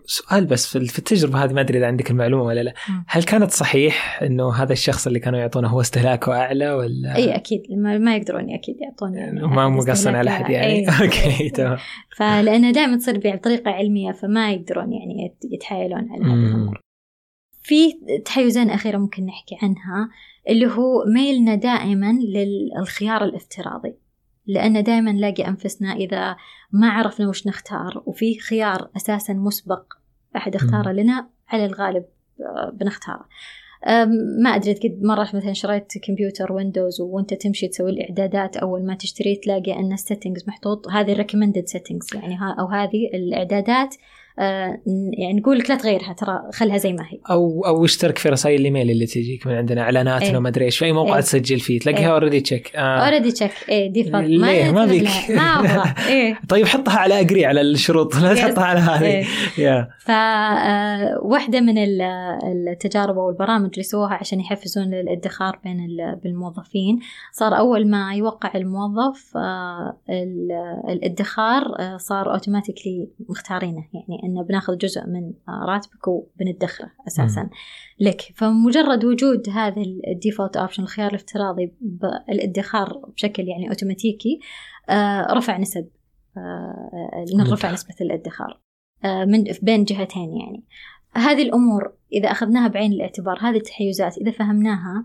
سؤال 0.06 0.46
بس 0.46 0.68
في 0.78 1.00
التجربة 1.00 1.44
هذه 1.44 1.54
ما 1.54 1.62
أدري 1.62 1.78
إذا 1.78 1.88
عندك 1.88 2.12
المعلومة 2.12 2.44
ولا 2.44 2.64
لا. 2.64 2.74
هل 3.08 3.24
كانت 3.24 3.52
صحيح 3.52 4.24
أنه 4.24 4.54
هذا 4.54 4.74
الشخص 4.74 5.08
اللي 5.08 5.20
كانوا 5.20 5.40
يعطونه 5.40 5.68
هو 5.68 5.82
استهلاكه 5.82 6.34
أعلى 6.34 6.72
ولا؟ 6.72 7.16
أي 7.16 7.36
أكيد. 7.36 7.62
ما 7.72 8.16
يقدرون 8.16 8.54
أكيد 8.54 8.76
يعطون 8.82 9.16
يعني 9.16 9.48
ما 9.48 9.70
مقصن 9.70 10.16
على 10.16 10.30
أحد 10.30 10.50
يعني. 10.50 10.88
أوكي 11.02 11.50
تمام. 11.50 11.78
فلأنها 12.18 12.72
دائما 12.72 12.98
تصير 12.98 13.18
بطريقة 13.18 13.72
علمية 13.72 14.12
فما 14.12 14.52
يقدرون 14.52 14.94
يعني 14.94 15.36
يتحايلون 15.52 16.12
على 16.12 16.24
هذه 16.24 16.46
الأمور 16.48 16.82
في 17.64 17.94
تحيزين 18.26 18.70
أخيرة 18.70 18.98
ممكن 18.98 19.26
نحكي 19.26 19.58
عنها 19.62 20.10
اللي 20.50 20.68
هو 20.68 21.06
ميلنا 21.16 21.56
دائما 21.56 22.14
للخيار 22.14 23.24
الافتراضي. 23.24 23.94
لأن 24.52 24.84
دائما 24.84 25.12
نلاقي 25.12 25.48
أنفسنا 25.48 25.94
إذا 25.94 26.36
ما 26.72 26.90
عرفنا 26.90 27.30
وش 27.30 27.48
نختار 27.48 28.04
وفي 28.06 28.40
خيار 28.40 28.90
أساسا 28.98 29.34
مسبق 29.34 29.94
أحد 30.36 30.56
اختاره 30.56 30.92
لنا 30.92 31.30
على 31.48 31.66
الغالب 31.66 32.06
آه، 32.42 32.70
بنختاره. 32.70 33.26
ما 34.44 34.50
أدري 34.56 34.74
قد 34.74 35.04
مرة 35.04 35.30
مثلا 35.34 35.54
شريت 35.54 35.98
كمبيوتر 36.04 36.54
ويندوز 36.54 37.02
وأنت 37.02 37.34
تمشي 37.34 37.68
تسوي 37.68 37.92
الإعدادات 37.92 38.58
أول 38.58 38.86
ما 38.86 38.96
تشتري 38.96 39.36
تلاقي 39.36 39.80
أن 39.80 39.94
ال 39.94 40.00
settings 40.00 40.48
محطوط. 40.48 40.88
هذه 40.88 41.12
ال 41.12 41.17
recommended 41.17 41.68
settings 41.68 42.08
يعني 42.16 42.38
أو 42.60 42.68
هذه 42.68 43.10
الإعدادات 43.14 43.96
يعني 44.38 45.34
نقول 45.34 45.60
لك 45.60 45.70
لا 45.70 45.76
تغيرها 45.76 46.14
ترى 46.14 46.42
خلها 46.54 46.78
زي 46.78 46.94
ما 46.94 47.04
هي. 47.04 47.20
أو 47.32 47.66
أو 47.66 47.86
اشترك 47.86 48.18
في 48.18 48.30
رسائل 48.30 48.60
الإيميل 48.60 48.92
اللي 48.92 49.06
تجيك 49.06 49.48
من 49.48 49.54
عندنا 49.54 49.82
إعلاناتنا. 49.82 50.38
وما 50.38 50.50
أدري 50.50 50.66
إيش 50.66 50.78
في 50.78 50.86
أي 50.86 50.92
موقع 50.92 51.16
إيه. 51.16 51.22
تسجل 51.22 51.60
فيه 51.60 51.80
تلاقيها 51.80 52.12
already 52.12 52.40
check 52.40 52.76
already 52.76 53.32
check 53.32 53.52
ee 53.70 53.90
default 53.90 54.26
ليه؟ 54.28 54.72
ما 54.72 54.86
بيك. 54.86 55.10
ما 55.30 55.42
أبغى. 55.42 55.94
إيه. 56.16 56.40
طيب 56.50 56.68
حطها 56.68 57.00
على 57.00 57.20
agree 57.20 57.46
على 57.46 57.62
الشروط. 57.62 58.16
لا 58.16 58.34
تحطها 58.34 58.66
على 58.66 58.80
هذه. 58.80 59.06
إيه. 59.06 59.24
yeah. 59.58 59.92
فواحده 60.00 61.62
من 61.62 61.78
التجارب 62.68 63.18
أو 63.18 63.30
البرامج 63.30 63.70
اللي 63.74 63.84
سووها 63.84 64.14
عشان 64.14 64.40
يحفزون 64.40 64.94
الادخار 64.94 65.60
بين 65.64 65.78
الموظفين 66.26 67.00
صار 67.32 67.58
أول 67.58 67.90
ما 67.90 68.14
يوقع 68.16 68.52
الموظف 68.56 69.38
آه، 69.38 69.98
الادخار 70.90 71.62
آه، 71.80 71.98
صار 71.98 72.34
automatically 72.34 73.10
مختارينه. 73.30 73.84
يعني 73.94 74.21
إنه 74.24 74.44
بناخذ 74.44 74.78
جزء 74.78 75.08
من 75.08 75.34
راتبك 75.50 76.08
وبندخره 76.08 76.92
أساسا. 77.08 77.50
لك 78.00 78.22
فمجرد 78.36 79.06
وجود 79.06 79.50
هذا 79.50 79.82
ال 80.08 80.14
default 80.14 80.58
option 80.58 80.84
الخيار 80.84 81.10
الافتراضي 81.10 81.74
بالادخار 81.82 83.10
بشكل 83.16 83.48
يعني 83.48 83.70
اوتوماتيكي 83.70 84.40
آه، 84.90 85.34
رفع 85.34 85.58
نسب 85.58 85.88
آه، 86.38 87.26
رفع 87.40 87.72
نسبة 87.72 87.96
الادخار 88.02 88.60
آه، 89.06 89.26
من 89.26 89.44
بين 89.62 89.84
جهتين 89.84 90.38
يعني. 90.38 90.64
هذه 91.16 91.42
الأمور 91.42 91.94
إذا 92.14 92.32
أخذناها 92.32 92.68
بعين 92.68 92.92
الاعتبار 92.92 93.38
هذه 93.42 93.58
التحيزات 93.58 94.18
إذا 94.18 94.32
فهمناها 94.32 95.04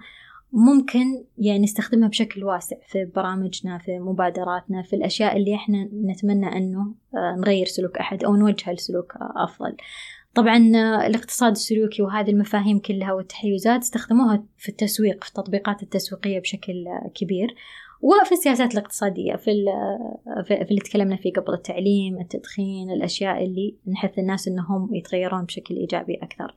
ممكن 0.53 1.25
يعني 1.39 1.59
نستخدمها 1.59 2.09
بشكل 2.09 2.45
واسع 2.45 2.77
في 2.89 3.05
برامجنا 3.05 3.79
في 3.79 3.99
مبادراتنا 3.99 4.83
في 4.83 4.97
الأشياء 4.97 5.37
اللي 5.37 5.55
إحنا 5.55 5.85
نتمنى 5.85 6.57
أنه 6.57 6.95
آه، 7.15 7.37
نغير 7.39 7.67
سلوك 7.67 7.99
أحد 7.99 8.25
أو 8.25 8.37
نوجه 8.37 8.73
لسلوك 8.73 9.13
أفضل. 9.21 9.77
طبعا 10.35 10.57
آه، 10.57 11.07
الاقتصاد 11.07 11.51
السلوكي 11.51 12.03
وهذه 12.03 12.31
المفاهيم 12.31 12.79
كلها 12.79 13.13
والتحيزات 13.13 13.83
استخدموها 13.83 14.45
في 14.57 14.69
التسويق 14.69 15.25
في 15.25 15.29
التطبيقات 15.29 15.83
التسويقية 15.83 16.41
بشكل 16.41 16.89
آه، 16.89 17.11
كبير 17.15 17.55
وفي 18.01 18.33
السياسات 18.33 18.73
الاقتصادية 18.73 19.37
في, 19.37 19.65
في 20.47 20.63
اللي 20.71 20.81
تكلمنا 20.81 21.17
فيه 21.17 21.33
قبل 21.33 21.55
التعليم 21.55 22.21
التدخين 22.21 22.91
الأشياء 22.91 23.45
اللي 23.45 23.77
نحث 23.89 24.19
الناس 24.19 24.49
أنهم 24.49 24.95
يتغيرون 24.95 25.45
بشكل 25.45 25.77
إيجابي 25.77 26.15
أكثر. 26.15 26.57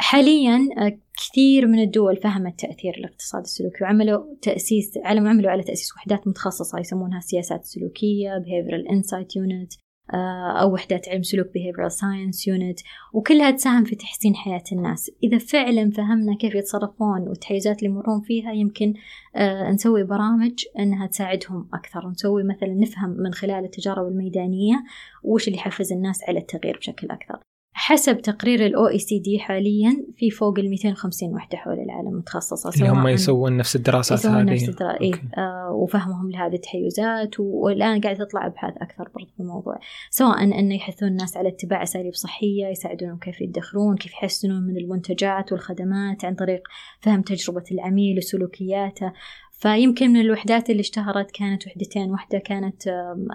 حاليا 0.00 0.68
آه، 0.78 0.98
كثير 1.16 1.66
من 1.66 1.78
الدول 1.78 2.16
فهمت 2.16 2.60
تأثير 2.60 2.94
الاقتصاد 2.98 3.42
السلوكي 3.42 3.84
وعملوا 3.84 4.24
تأسيس 4.42 4.98
عملوا 5.04 5.50
على 5.50 5.62
تأسيس 5.62 5.92
وحدات 5.96 6.28
متخصصة 6.28 6.78
يسمونها 6.78 7.18
السياسات 7.18 7.60
السلوكية 7.60 8.30
Behavioral 8.30 8.92
Insight 8.92 9.26
Unit 9.26 9.78
آه، 10.14 10.60
أو 10.60 10.72
وحدات 10.72 11.08
علم 11.08 11.22
سلوك 11.22 11.46
Behavioral 11.46 11.92
Science 11.92 12.38
Unit. 12.38 12.84
وكلها 13.12 13.50
تساهم 13.50 13.84
في 13.84 13.96
تحسين 13.96 14.34
حياة 14.34 14.62
الناس. 14.72 15.10
إذا 15.22 15.38
فعلا 15.38 15.90
فهمنا 15.90 16.36
كيف 16.36 16.54
يتصرفون 16.54 17.28
والتحيزات 17.28 17.78
اللي 17.78 17.90
يمرون 17.90 18.20
فيها 18.20 18.52
يمكن 18.52 18.94
آه، 19.36 19.70
نسوي 19.70 20.04
برامج 20.04 20.64
أنها 20.78 21.06
تساعدهم 21.06 21.68
أكثر. 21.74 22.06
ونسوي 22.06 22.42
مثلا 22.44 22.74
نفهم 22.74 23.10
من 23.10 23.32
خلال 23.32 23.64
التجارب 23.64 24.06
الميدانية 24.06 24.84
وش 25.24 25.48
اللي 25.48 25.58
يحفز 25.58 25.92
الناس 25.92 26.24
على 26.28 26.38
التغيير 26.38 26.76
بشكل 26.78 27.06
أكثر. 27.10 27.47
حسب 27.80 28.20
تقرير 28.20 28.66
الاو 28.66 28.88
اي 28.88 28.98
سي 28.98 29.18
دي 29.18 29.38
حاليا 29.38 30.04
في 30.16 30.30
فوق 30.30 30.58
ال 30.58 30.70
250 30.70 31.34
وحدة 31.34 31.58
حول 31.58 31.80
العالم 31.80 32.18
متخصصة 32.18 32.70
اللي 32.70 32.88
هم 32.88 33.08
يسوون 33.08 33.56
نفس 33.56 33.76
الدراسات 33.76 34.18
يسوون 34.18 34.34
هذه. 34.34 34.52
نفس 34.54 34.68
الدراسات 34.68 35.00
إيه 35.00 35.12
آه 35.38 35.72
وفهمهم 35.72 36.30
لهذه 36.30 36.54
التحيزات 36.54 37.40
والآن 37.40 38.00
قاعدة 38.00 38.24
تطلع 38.24 38.46
أبحاث 38.46 38.74
أكثر 38.76 39.08
برضه 39.14 39.28
في 39.36 39.40
الموضوع. 39.40 39.78
سواء 40.10 40.42
أنه 40.42 40.74
يحثون 40.74 41.08
الناس 41.08 41.36
على 41.36 41.48
اتباع 41.48 41.82
أساليب 41.82 42.14
صحية 42.14 42.66
يساعدونهم 42.66 43.18
كيف 43.18 43.40
يدخرون 43.40 43.96
كيف 43.96 44.12
يحسنون 44.12 44.62
من 44.62 44.76
المنتجات 44.76 45.52
والخدمات 45.52 46.24
عن 46.24 46.34
طريق 46.34 46.68
فهم 47.00 47.22
تجربة 47.22 47.64
العميل 47.72 48.18
وسلوكياته. 48.18 49.12
فيمكن 49.58 50.10
من 50.10 50.20
الوحدات 50.20 50.70
اللي 50.70 50.80
اشتهرت 50.80 51.30
كانت 51.30 51.66
وحدتين. 51.66 52.10
واحدة 52.10 52.38
كانت 52.38 52.88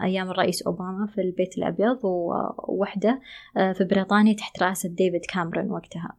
أيام 0.03 0.31
الرئيس 0.31 0.61
أوباما 0.61 1.07
في 1.15 1.21
البيت 1.21 1.57
الأبيض 1.57 1.99
وواحدة 2.03 3.19
في 3.55 3.87
بريطانيا 3.91 4.33
تحت 4.33 4.63
رئاسة 4.63 4.89
ديفيد 4.89 5.21
كاميرون 5.33 5.71
وقتها. 5.71 6.13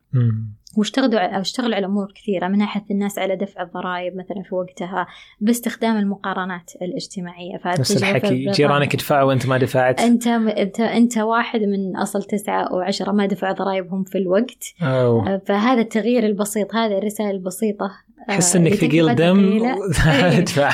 واشتغلوا 0.77 1.41
اشتغلوا 1.41 1.77
على 1.77 1.87
أمور 1.87 2.13
كثيرة 2.15 2.49
منها 2.49 2.67
حث 2.67 2.91
الناس 2.91 3.19
على 3.19 3.37
دفع 3.37 3.63
الضرائب 3.63 4.17
مثلا 4.17 4.43
في 4.43 4.55
وقتها 4.55 5.07
باستخدام 5.41 5.97
المقارنات 5.97 6.71
الاجتماعية. 6.83 7.61
نفس 7.67 7.97
الحكي 7.97 8.51
جيرانك 8.51 8.95
يدفعوا 8.95 9.29
وأنت 9.29 9.47
ما 9.47 9.59
دفعت؟ 9.59 10.01
أنت 10.01 10.27
أنت 10.27 10.81
أنت 10.81 11.19
واحد 11.19 11.61
من 11.61 11.97
أصل 11.97 12.23
تسعة 12.23 12.63
أو 12.63 12.81
عشره 12.81 13.13
ما 13.13 13.27
دفعوا 13.27 13.55
ضرائبهم 13.55 14.05
في 14.05 14.19
الوقت. 14.19 14.75
أوه. 14.83 15.39
فهذا 15.39 15.81
التغيير 15.81 16.27
البسيط 16.27 16.75
هذه 16.75 16.99
الرسالة 16.99 17.31
البسيطة 17.31 17.91
أحس 18.31 18.57
إنك 18.57 18.75
ثقيل 18.75 19.15
دم. 19.15 19.63
ادفع 20.09 20.71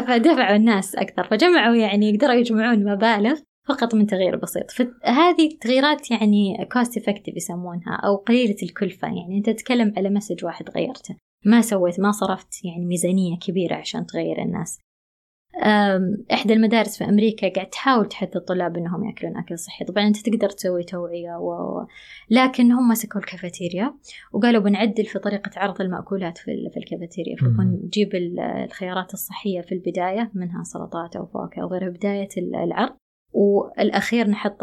فدفعوا 0.00 0.56
الناس 0.56 0.94
أكثر 0.94 1.24
فجمعوا 1.24 1.74
يعني 1.74 2.10
يقدروا 2.10 2.34
يجمعون 2.34 2.92
مبالغ 2.92 3.38
فقط 3.68 3.94
من 3.94 4.06
تغيير 4.06 4.36
بسيط. 4.36 4.70
فهذه 4.70 5.46
التغييرات 5.52 6.10
يعني 6.10 6.68
cost 6.72 6.96
effective 6.96 7.36
يسمونها 7.36 8.00
أو 8.04 8.16
قليلة 8.16 8.56
الكلفة. 8.62 9.08
يعني 9.08 9.38
أنت 9.38 9.50
تتكلم 9.50 9.92
على 9.96 10.10
message 10.10 10.44
واحد 10.44 10.70
غيرته. 10.70 11.16
ما 11.44 11.60
سويت 11.60 12.00
ما 12.00 12.12
صرفت 12.12 12.64
يعني 12.64 12.84
ميزانية 12.84 13.38
كبيرة 13.38 13.74
عشان 13.74 14.06
تغير 14.06 14.42
الناس. 14.42 14.78
إحدى 16.32 16.52
المدارس 16.52 16.98
في 16.98 17.04
أمريكا 17.04 17.48
قاعد 17.48 17.66
تحاول 17.66 18.08
تحث 18.08 18.36
الطلاب 18.36 18.76
إنهم 18.76 19.04
يأكلون 19.04 19.36
أكل 19.36 19.58
صحي. 19.58 19.84
طبعا 19.84 20.06
أنت 20.06 20.28
تقدر 20.28 20.48
تسوي 20.48 20.84
توعية 20.84 21.36
و... 21.36 21.86
لكن 22.30 22.72
هم 22.72 22.88
مسكوا 22.88 23.20
الكافيتيريا 23.20 23.94
وقالوا 24.32 24.62
بنعدل 24.62 25.04
في 25.04 25.18
طريقة 25.18 25.50
عرض 25.56 25.80
المأكولات 25.80 26.38
في, 26.38 26.70
في 26.74 26.76
الكافيتيريا. 26.76 27.36
فنجيب 27.36 28.10
الخيارات 28.64 29.14
الصحية 29.14 29.60
في 29.60 29.72
البداية 29.72 30.30
منها 30.34 30.62
سلطات 30.62 31.16
أو 31.16 31.26
فواكه 31.26 31.62
أو 31.62 31.68
غيرها 31.68 31.88
بداية 31.88 32.28
العرض. 32.38 32.96
والأخير 33.32 34.28
نحط 34.28 34.58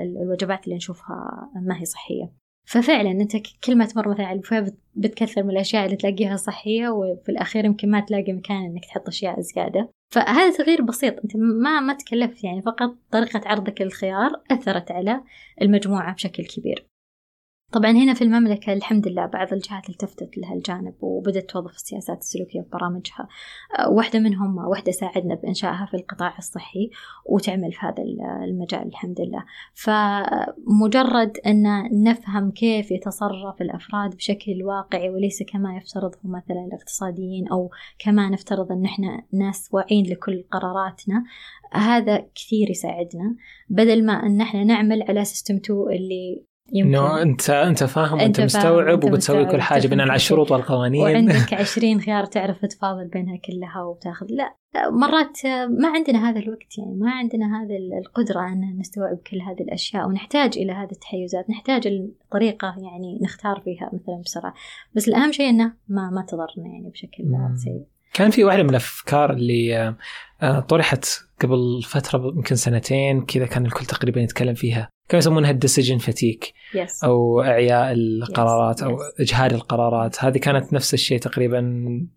الوجبات 0.00 0.64
اللي 0.64 0.76
نشوفها 0.76 1.50
ما 1.62 1.80
هي 1.80 1.84
صحية. 1.84 2.41
ففعلا 2.64 3.10
أنت 3.10 3.36
كل 3.64 3.76
ما 3.76 3.86
تمر 3.86 4.08
مثلا 4.08 4.26
على 4.26 4.36
البوفيه 4.36 4.74
بتكثر 4.94 5.42
من 5.42 5.50
الأشياء 5.50 5.84
اللي 5.84 5.96
تلاقيها 5.96 6.36
صحية 6.36 6.88
وفي 6.88 7.28
الأخير 7.28 7.64
يمكن 7.64 7.90
ما 7.90 8.00
تلاقي 8.00 8.32
مكان 8.32 8.64
إنك 8.64 8.84
تحط 8.84 9.08
أشياء 9.08 9.40
زيادة. 9.40 9.88
فهذا 10.14 10.56
تغيير 10.56 10.82
بسيط. 10.82 11.14
أنت 11.24 11.36
ما 11.36 11.80
ما 11.80 11.92
تكلفت 11.94 12.44
يعني 12.44 12.62
فقط 12.62 12.96
طريقة 13.10 13.40
عرضك 13.44 13.80
للخيار 13.80 14.42
أثرت 14.50 14.90
على 14.90 15.20
المجموعة 15.62 16.14
بشكل 16.14 16.44
كبير. 16.44 16.91
طبعا 17.72 17.90
هنا 17.90 18.14
في 18.14 18.24
المملكة 18.24 18.72
الحمد 18.72 19.08
لله 19.08 19.26
بعض 19.26 19.52
الجهات 19.52 19.88
التفتت 19.88 20.38
لها 20.38 20.54
الجانب 20.54 20.94
وبدأت 21.00 21.50
توظف 21.50 21.74
السياسات 21.74 22.18
السلوكية 22.18 22.60
في 22.60 22.68
برامجها 22.72 23.28
أه، 23.78 23.88
واحدة 23.88 24.18
منهم 24.18 24.58
واحدة 24.58 24.92
ساعدنا 24.92 25.34
بإنشائها 25.34 25.86
في 25.90 25.96
القطاع 25.96 26.38
الصحي 26.38 26.90
وتعمل 27.26 27.72
في 27.72 27.78
هذا 27.80 28.02
المجال 28.44 28.86
الحمد 28.86 29.20
لله. 29.20 29.44
فمجرد 29.74 31.38
أن 31.46 31.88
نفهم 32.02 32.50
كيف 32.50 32.90
يتصرف 32.90 33.62
الأفراد 33.62 34.16
بشكل 34.16 34.62
واقعي 34.64 35.10
وليس 35.10 35.42
كما 35.42 35.76
يفترضه 35.76 36.18
مثلا 36.24 36.64
الاقتصاديين 36.68 37.48
أو 37.48 37.70
كما 37.98 38.28
نفترض 38.28 38.72
أن 38.72 38.84
إحنا 38.84 39.22
ناس 39.32 39.68
واعين 39.72 40.06
لكل 40.06 40.44
قراراتنا 40.50 41.24
هذا 41.72 42.26
كثير 42.34 42.70
يساعدنا. 42.70 43.36
بدل 43.68 44.06
ما 44.06 44.12
أن 44.12 44.40
إحنا 44.40 44.64
نعمل 44.64 45.02
على 45.02 45.24
سيستم 45.24 45.56
2 45.56 45.80
اللي 45.80 46.51
إنه 46.76 47.22
انت 47.22 47.50
أنت 47.50 47.84
فاهم 47.84 48.18
وانت 48.18 48.40
مستوعب 48.40 49.04
وبتسوي 49.04 49.44
كل 49.44 49.60
حاجة 49.60 49.88
بناء 49.88 50.08
على 50.08 50.16
الشروط 50.16 50.50
والقوانين. 50.52 51.02
وعندك 51.02 51.54
20 51.60 52.00
خيار 52.00 52.24
تعرف 52.24 52.64
تفاضل 52.66 53.08
بينها 53.08 53.36
كلها 53.36 53.82
وتاخذ. 53.82 54.26
لا 54.30 54.56
مرات 54.90 55.38
ما 55.80 55.88
عندنا 55.88 56.30
هذا 56.30 56.38
الوقت 56.38 56.78
يعني 56.78 56.94
ما 56.94 57.10
عندنا 57.10 57.62
هذه 57.62 57.76
القدرة 57.98 58.40
أن 58.40 58.78
نستوعب 58.78 59.16
كل 59.16 59.40
هذه 59.40 59.60
الأشياء 59.60 60.06
ونحتاج 60.08 60.58
إلى 60.58 60.72
هذه 60.72 60.92
التحيزات 60.92 61.50
نحتاج 61.50 61.86
الطريقة 61.86 62.74
يعني 62.78 63.18
نختار 63.22 63.60
فيها 63.64 63.90
مثلا 63.92 64.22
بسرعة. 64.24 64.54
بس 64.94 65.08
الأهم 65.08 65.32
شيء 65.32 65.50
أنه 65.50 65.72
ما 65.88 66.10
ما 66.10 66.22
تضرنا 66.28 66.72
يعني 66.72 66.90
بشكل 66.90 67.24
سيء. 67.56 67.82
كان 68.14 68.30
في 68.30 68.44
واحدة 68.44 68.62
من 68.62 68.70
الأفكار 68.70 69.32
اللي 69.32 69.94
آه، 70.42 70.60
طرحت 70.60 71.04
قبل 71.40 71.82
فترة 71.82 72.32
يمكن 72.36 72.56
سنتين 72.56 73.24
كذا 73.24 73.46
كان 73.46 73.66
الكل 73.66 73.84
تقريبا 73.84 74.20
يتكلم 74.20 74.54
فيها. 74.54 74.88
كانوا 75.08 75.18
يسمونها 75.18 75.50
الديسيجن 75.50 75.98
فتيك 75.98 76.52
yes. 76.74 77.04
أو 77.04 77.42
أعياء 77.42 77.92
القرارات 77.92 78.80
yes. 78.80 78.84
أو 78.84 78.96
إجهاد 79.20 79.52
القرارات 79.52 80.24
هذه 80.24 80.38
كانت 80.38 80.72
نفس 80.72 80.94
الشيء 80.94 81.18
تقريبا 81.18 81.60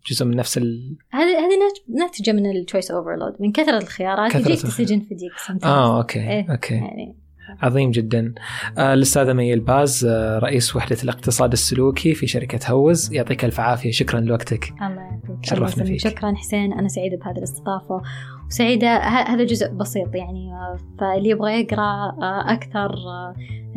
جزء 0.09 0.25
من 0.25 0.35
نفس 0.35 0.57
ال 0.57 0.97
هذه 1.11 1.39
هذه 1.39 1.59
ناتجة 1.89 2.31
من 2.31 2.51
ال 2.51 2.57
choice 2.57 2.91
overload 2.91 3.35
من 3.39 3.51
كثرة 3.51 3.77
الخيارات 3.77 4.35
يجيك 4.35 4.47
decision 4.47 4.99
fatigue 4.99 5.63
آه 5.63 5.97
okay 5.97 6.19
إيه. 6.19 6.51
okay 6.51 6.73
يعني 6.73 7.24
عظيم 7.61 7.91
جدا. 7.91 8.33
آه 8.77 8.93
الأستاذة 8.93 9.33
مي 9.33 9.53
الباز 9.53 10.05
آه 10.05 10.39
رئيس 10.39 10.75
وحدة 10.75 10.97
الاقتصاد 11.03 11.51
السلوكي 11.51 12.13
في 12.13 12.27
شركة 12.27 12.71
هوز. 12.71 13.13
يعطيك 13.13 13.45
ألف 13.45 13.59
عافية. 13.59 13.91
شكرا 13.91 14.19
لوقتك. 14.19 14.73
الله 14.81 15.01
يعافيك. 15.01 15.45
شرفنا 15.45 15.83
فيك. 15.83 15.99
شكرا 15.99 16.35
حسين. 16.35 16.73
أنا 16.73 16.87
سعيدة 16.87 17.17
بهذه 17.17 17.37
الاستضافة. 17.37 18.01
وسعيدة 18.47 18.97
هذا 18.97 19.43
جزء 19.43 19.71
بسيط 19.71 20.15
يعني. 20.15 20.53
آه، 20.53 20.77
فاللي 20.99 21.29
يبغى 21.29 21.61
يقرأ 21.61 22.15
أكثر 22.53 22.89
آه، 22.89 23.35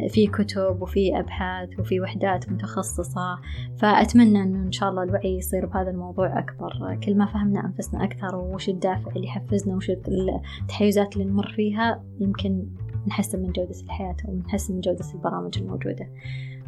في 0.09 0.27
كتب 0.27 0.83
وفي 0.83 1.19
أبحاث 1.19 1.69
وفي 1.79 2.01
وحدات 2.01 2.51
متخصصة. 2.51 3.39
فأتمنى 3.81 4.43
أنه 4.43 4.59
إن 4.67 4.73
شاء 4.73 4.91
الله 4.91 5.03
الوعي 5.03 5.37
يصير 5.37 5.67
بهذا 5.67 5.91
الموضوع 5.91 6.39
أكبر. 6.39 6.99
كل 7.05 7.15
ما 7.15 7.27
فهمنا 7.27 7.67
أنفسنا 7.67 8.05
أكثر 8.05 8.37
وش 8.37 8.69
الدافع 8.69 9.11
اللي 9.17 9.27
يحفزنا 9.27 9.77
وش 9.77 9.91
التحيزات 9.91 11.17
اللي 11.17 11.25
نمر 11.25 11.53
فيها 11.57 12.03
يمكن 12.21 12.67
نحسن 13.07 13.39
من 13.39 13.53
جودة 13.53 13.81
الحياة 13.85 14.17
ونحسن 14.25 14.75
من 14.75 14.81
جودة 14.81 15.05
البرامج 15.15 15.59
الموجودة. 15.59 16.09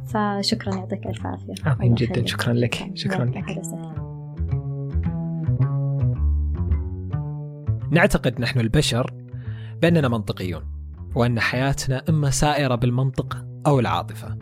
فشكرا 0.06 0.74
يعطيك 0.74 1.06
ألف 1.06 1.26
عافية. 1.26 1.54
عظيم 1.66 1.94
جدا. 1.94 2.26
شكرا 2.26 2.52
لك. 2.52 2.90
شكرا 2.94 3.24
لك. 3.24 3.62
نعتقد 7.90 8.40
نحن 8.40 8.60
البشر 8.60 9.14
بأننا 9.82 10.08
منطقيون 10.08 10.62
وأن 11.14 11.40
حياتنا 11.40 12.02
إما 12.08 12.30
سائرة 12.30 12.74
بالمنطق 12.74 13.44
أو 13.66 13.80
العاطفة. 13.80 14.38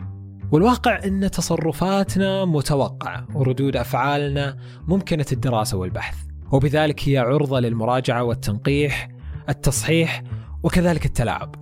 والواقع 0.51 1.03
أن 1.05 1.31
تصرفاتنا 1.31 2.45
متوقعة 2.45 3.27
وردود 3.35 3.75
أفعالنا 3.75 4.57
ممكنة 4.87 5.25
الدراسة 5.31 5.77
والبحث. 5.77 6.17
وبذلك 6.51 7.09
هي 7.09 7.17
عرضة 7.17 7.59
للمراجعة 7.59 8.23
والتنقيح 8.23 9.09
التصحيح 9.49 10.23
وكذلك 10.63 11.05
التلاعب. 11.05 11.55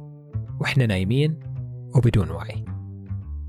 وإحنا 0.59 0.85
نايمين 0.85 1.39
وبدون 1.95 2.31
وعي. 2.31 2.65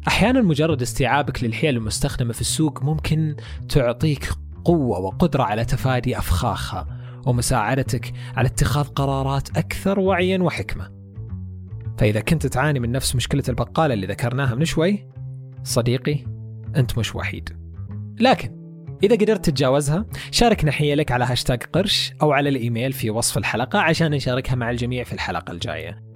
أحيانا 0.09 0.43
مجرد 0.43 0.83
استيعابك 0.83 1.45
للحيل 1.45 1.77
المستخدمة 1.77 2.33
في 2.33 2.41
السوق 2.41 2.83
ممكن 2.83 3.37
تعطيك 3.69 4.29
قوة 4.65 4.99
وقدرة 4.99 5.43
على 5.43 5.65
تفادي 5.65 6.19
أفخاخها 6.19 6.87
ومساعدتك 7.27 8.13
على 8.37 8.49
اتخاذ 8.49 8.85
قرارات 8.85 9.57
أكثر 9.57 10.01
وعيا 10.01 10.39
وحكمة. 10.39 10.91
فإذا 11.99 12.21
كنت 12.21 12.47
تعاني 12.47 12.81
من 12.81 12.93
نفس 12.93 13.17
مشكلة 13.17 13.43
البقالة 13.49 13.95
اللي 13.95 14.07
ذكرناها 14.07 14.55
من 14.55 14.65
شوي 14.65 15.09
صديقي 15.63 16.25
أنت 16.77 16.99
مش 16.99 17.15
وحيد. 17.15 17.57
لكن 18.21 18.59
إذا 19.03 19.17
قدرت 19.17 19.45
تتجاوزها 19.45 20.07
شاركنا 20.31 20.71
حيلك 20.71 21.13
على 21.13 21.25
هاشتاج 21.25 21.63
قرش 21.63 22.13
أو 22.23 22.33
على 22.33 22.49
الإيميل 22.49 22.93
في 22.93 23.11
وصف 23.11 23.39
الحلقة 23.39 23.79
عشان 23.79 24.11
نشاركها 24.11 24.55
مع 24.55 24.71
الجميع 24.71 25.05
في 25.05 25.13
الحلقة 25.13 25.51
الجاية 25.51 26.08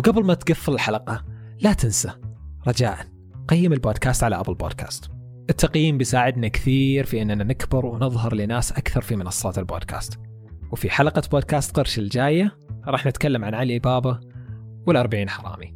وقبل 0.00 0.24
ما 0.24 0.34
تقفل 0.34 0.72
الحلقة 0.72 1.24
لا 1.58 1.72
تنسى 1.72 2.10
رجاء. 2.68 3.06
قيم 3.48 3.72
البودكاست 3.72 4.24
على 4.24 4.40
أبل 4.40 4.54
بودكاست 4.54 5.10
التقييم 5.50 5.98
بيساعدنا 5.98 6.48
كثير 6.48 7.04
في 7.04 7.22
أننا 7.22 7.44
نكبر 7.44 7.86
ونظهر 7.86 8.34
لناس 8.34 8.72
أكثر 8.72 9.00
في 9.00 9.16
منصات 9.16 9.58
البودكاست. 9.58 10.20
وفي 10.72 10.90
حلقة 10.90 11.22
بودكاست 11.30 11.76
قرش 11.76 11.98
الجاية 11.98 12.58
راح 12.86 13.06
نتكلم 13.06 13.44
عن 13.44 13.54
علي 13.54 13.78
بابا 13.78 14.20
والأربعين 14.86 15.30
حرامي. 15.30 15.74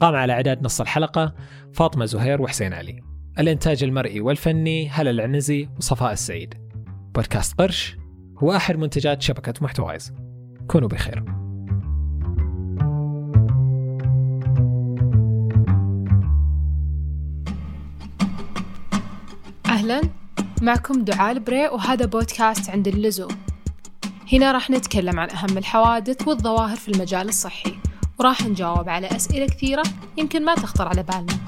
قام 0.00 0.14
على 0.14 0.32
إعداد 0.32 0.62
نص 0.62 0.80
الحلقة 0.80 1.34
فاطمة 1.72 2.04
زهير 2.04 2.42
وحسين 2.42 2.72
علي. 2.72 3.00
الإنتاج 3.38 3.84
المرئي 3.84 4.20
والفني 4.20 4.88
هلا 4.88 5.10
العنزي 5.10 5.68
وصفاء 5.76 6.12
السعيد. 6.12 6.54
بودكاست 7.14 7.60
قرش 7.60 7.96
هو 8.38 8.52
أحد 8.52 8.76
منتجات 8.76 9.22
شبكة 9.22 9.54
محتوايز. 9.60 10.12
كونوا 10.68 10.88
بخير. 10.88 11.43
أهلا. 19.84 20.02
معكم 20.62 21.04
دعاء 21.04 21.32
البري 21.32 21.68
وهذا 21.68 22.06
بودكاست 22.06 22.70
عند 22.70 22.88
اللزوم. 22.88 23.36
هنا 24.32 24.52
راح 24.52 24.70
نتكلم 24.70 25.20
عن 25.20 25.30
أهم 25.30 25.58
الحوادث 25.58 26.28
والظواهر 26.28 26.76
في 26.76 26.88
المجال 26.88 27.28
الصحي 27.28 27.78
وراح 28.18 28.42
نجاوب 28.42 28.88
على 28.88 29.06
أسئلة 29.06 29.46
كثيرة 29.46 29.82
يمكن 30.16 30.44
ما 30.44 30.54
تخطر 30.54 30.88
على 30.88 31.02
بالنا. 31.02 31.43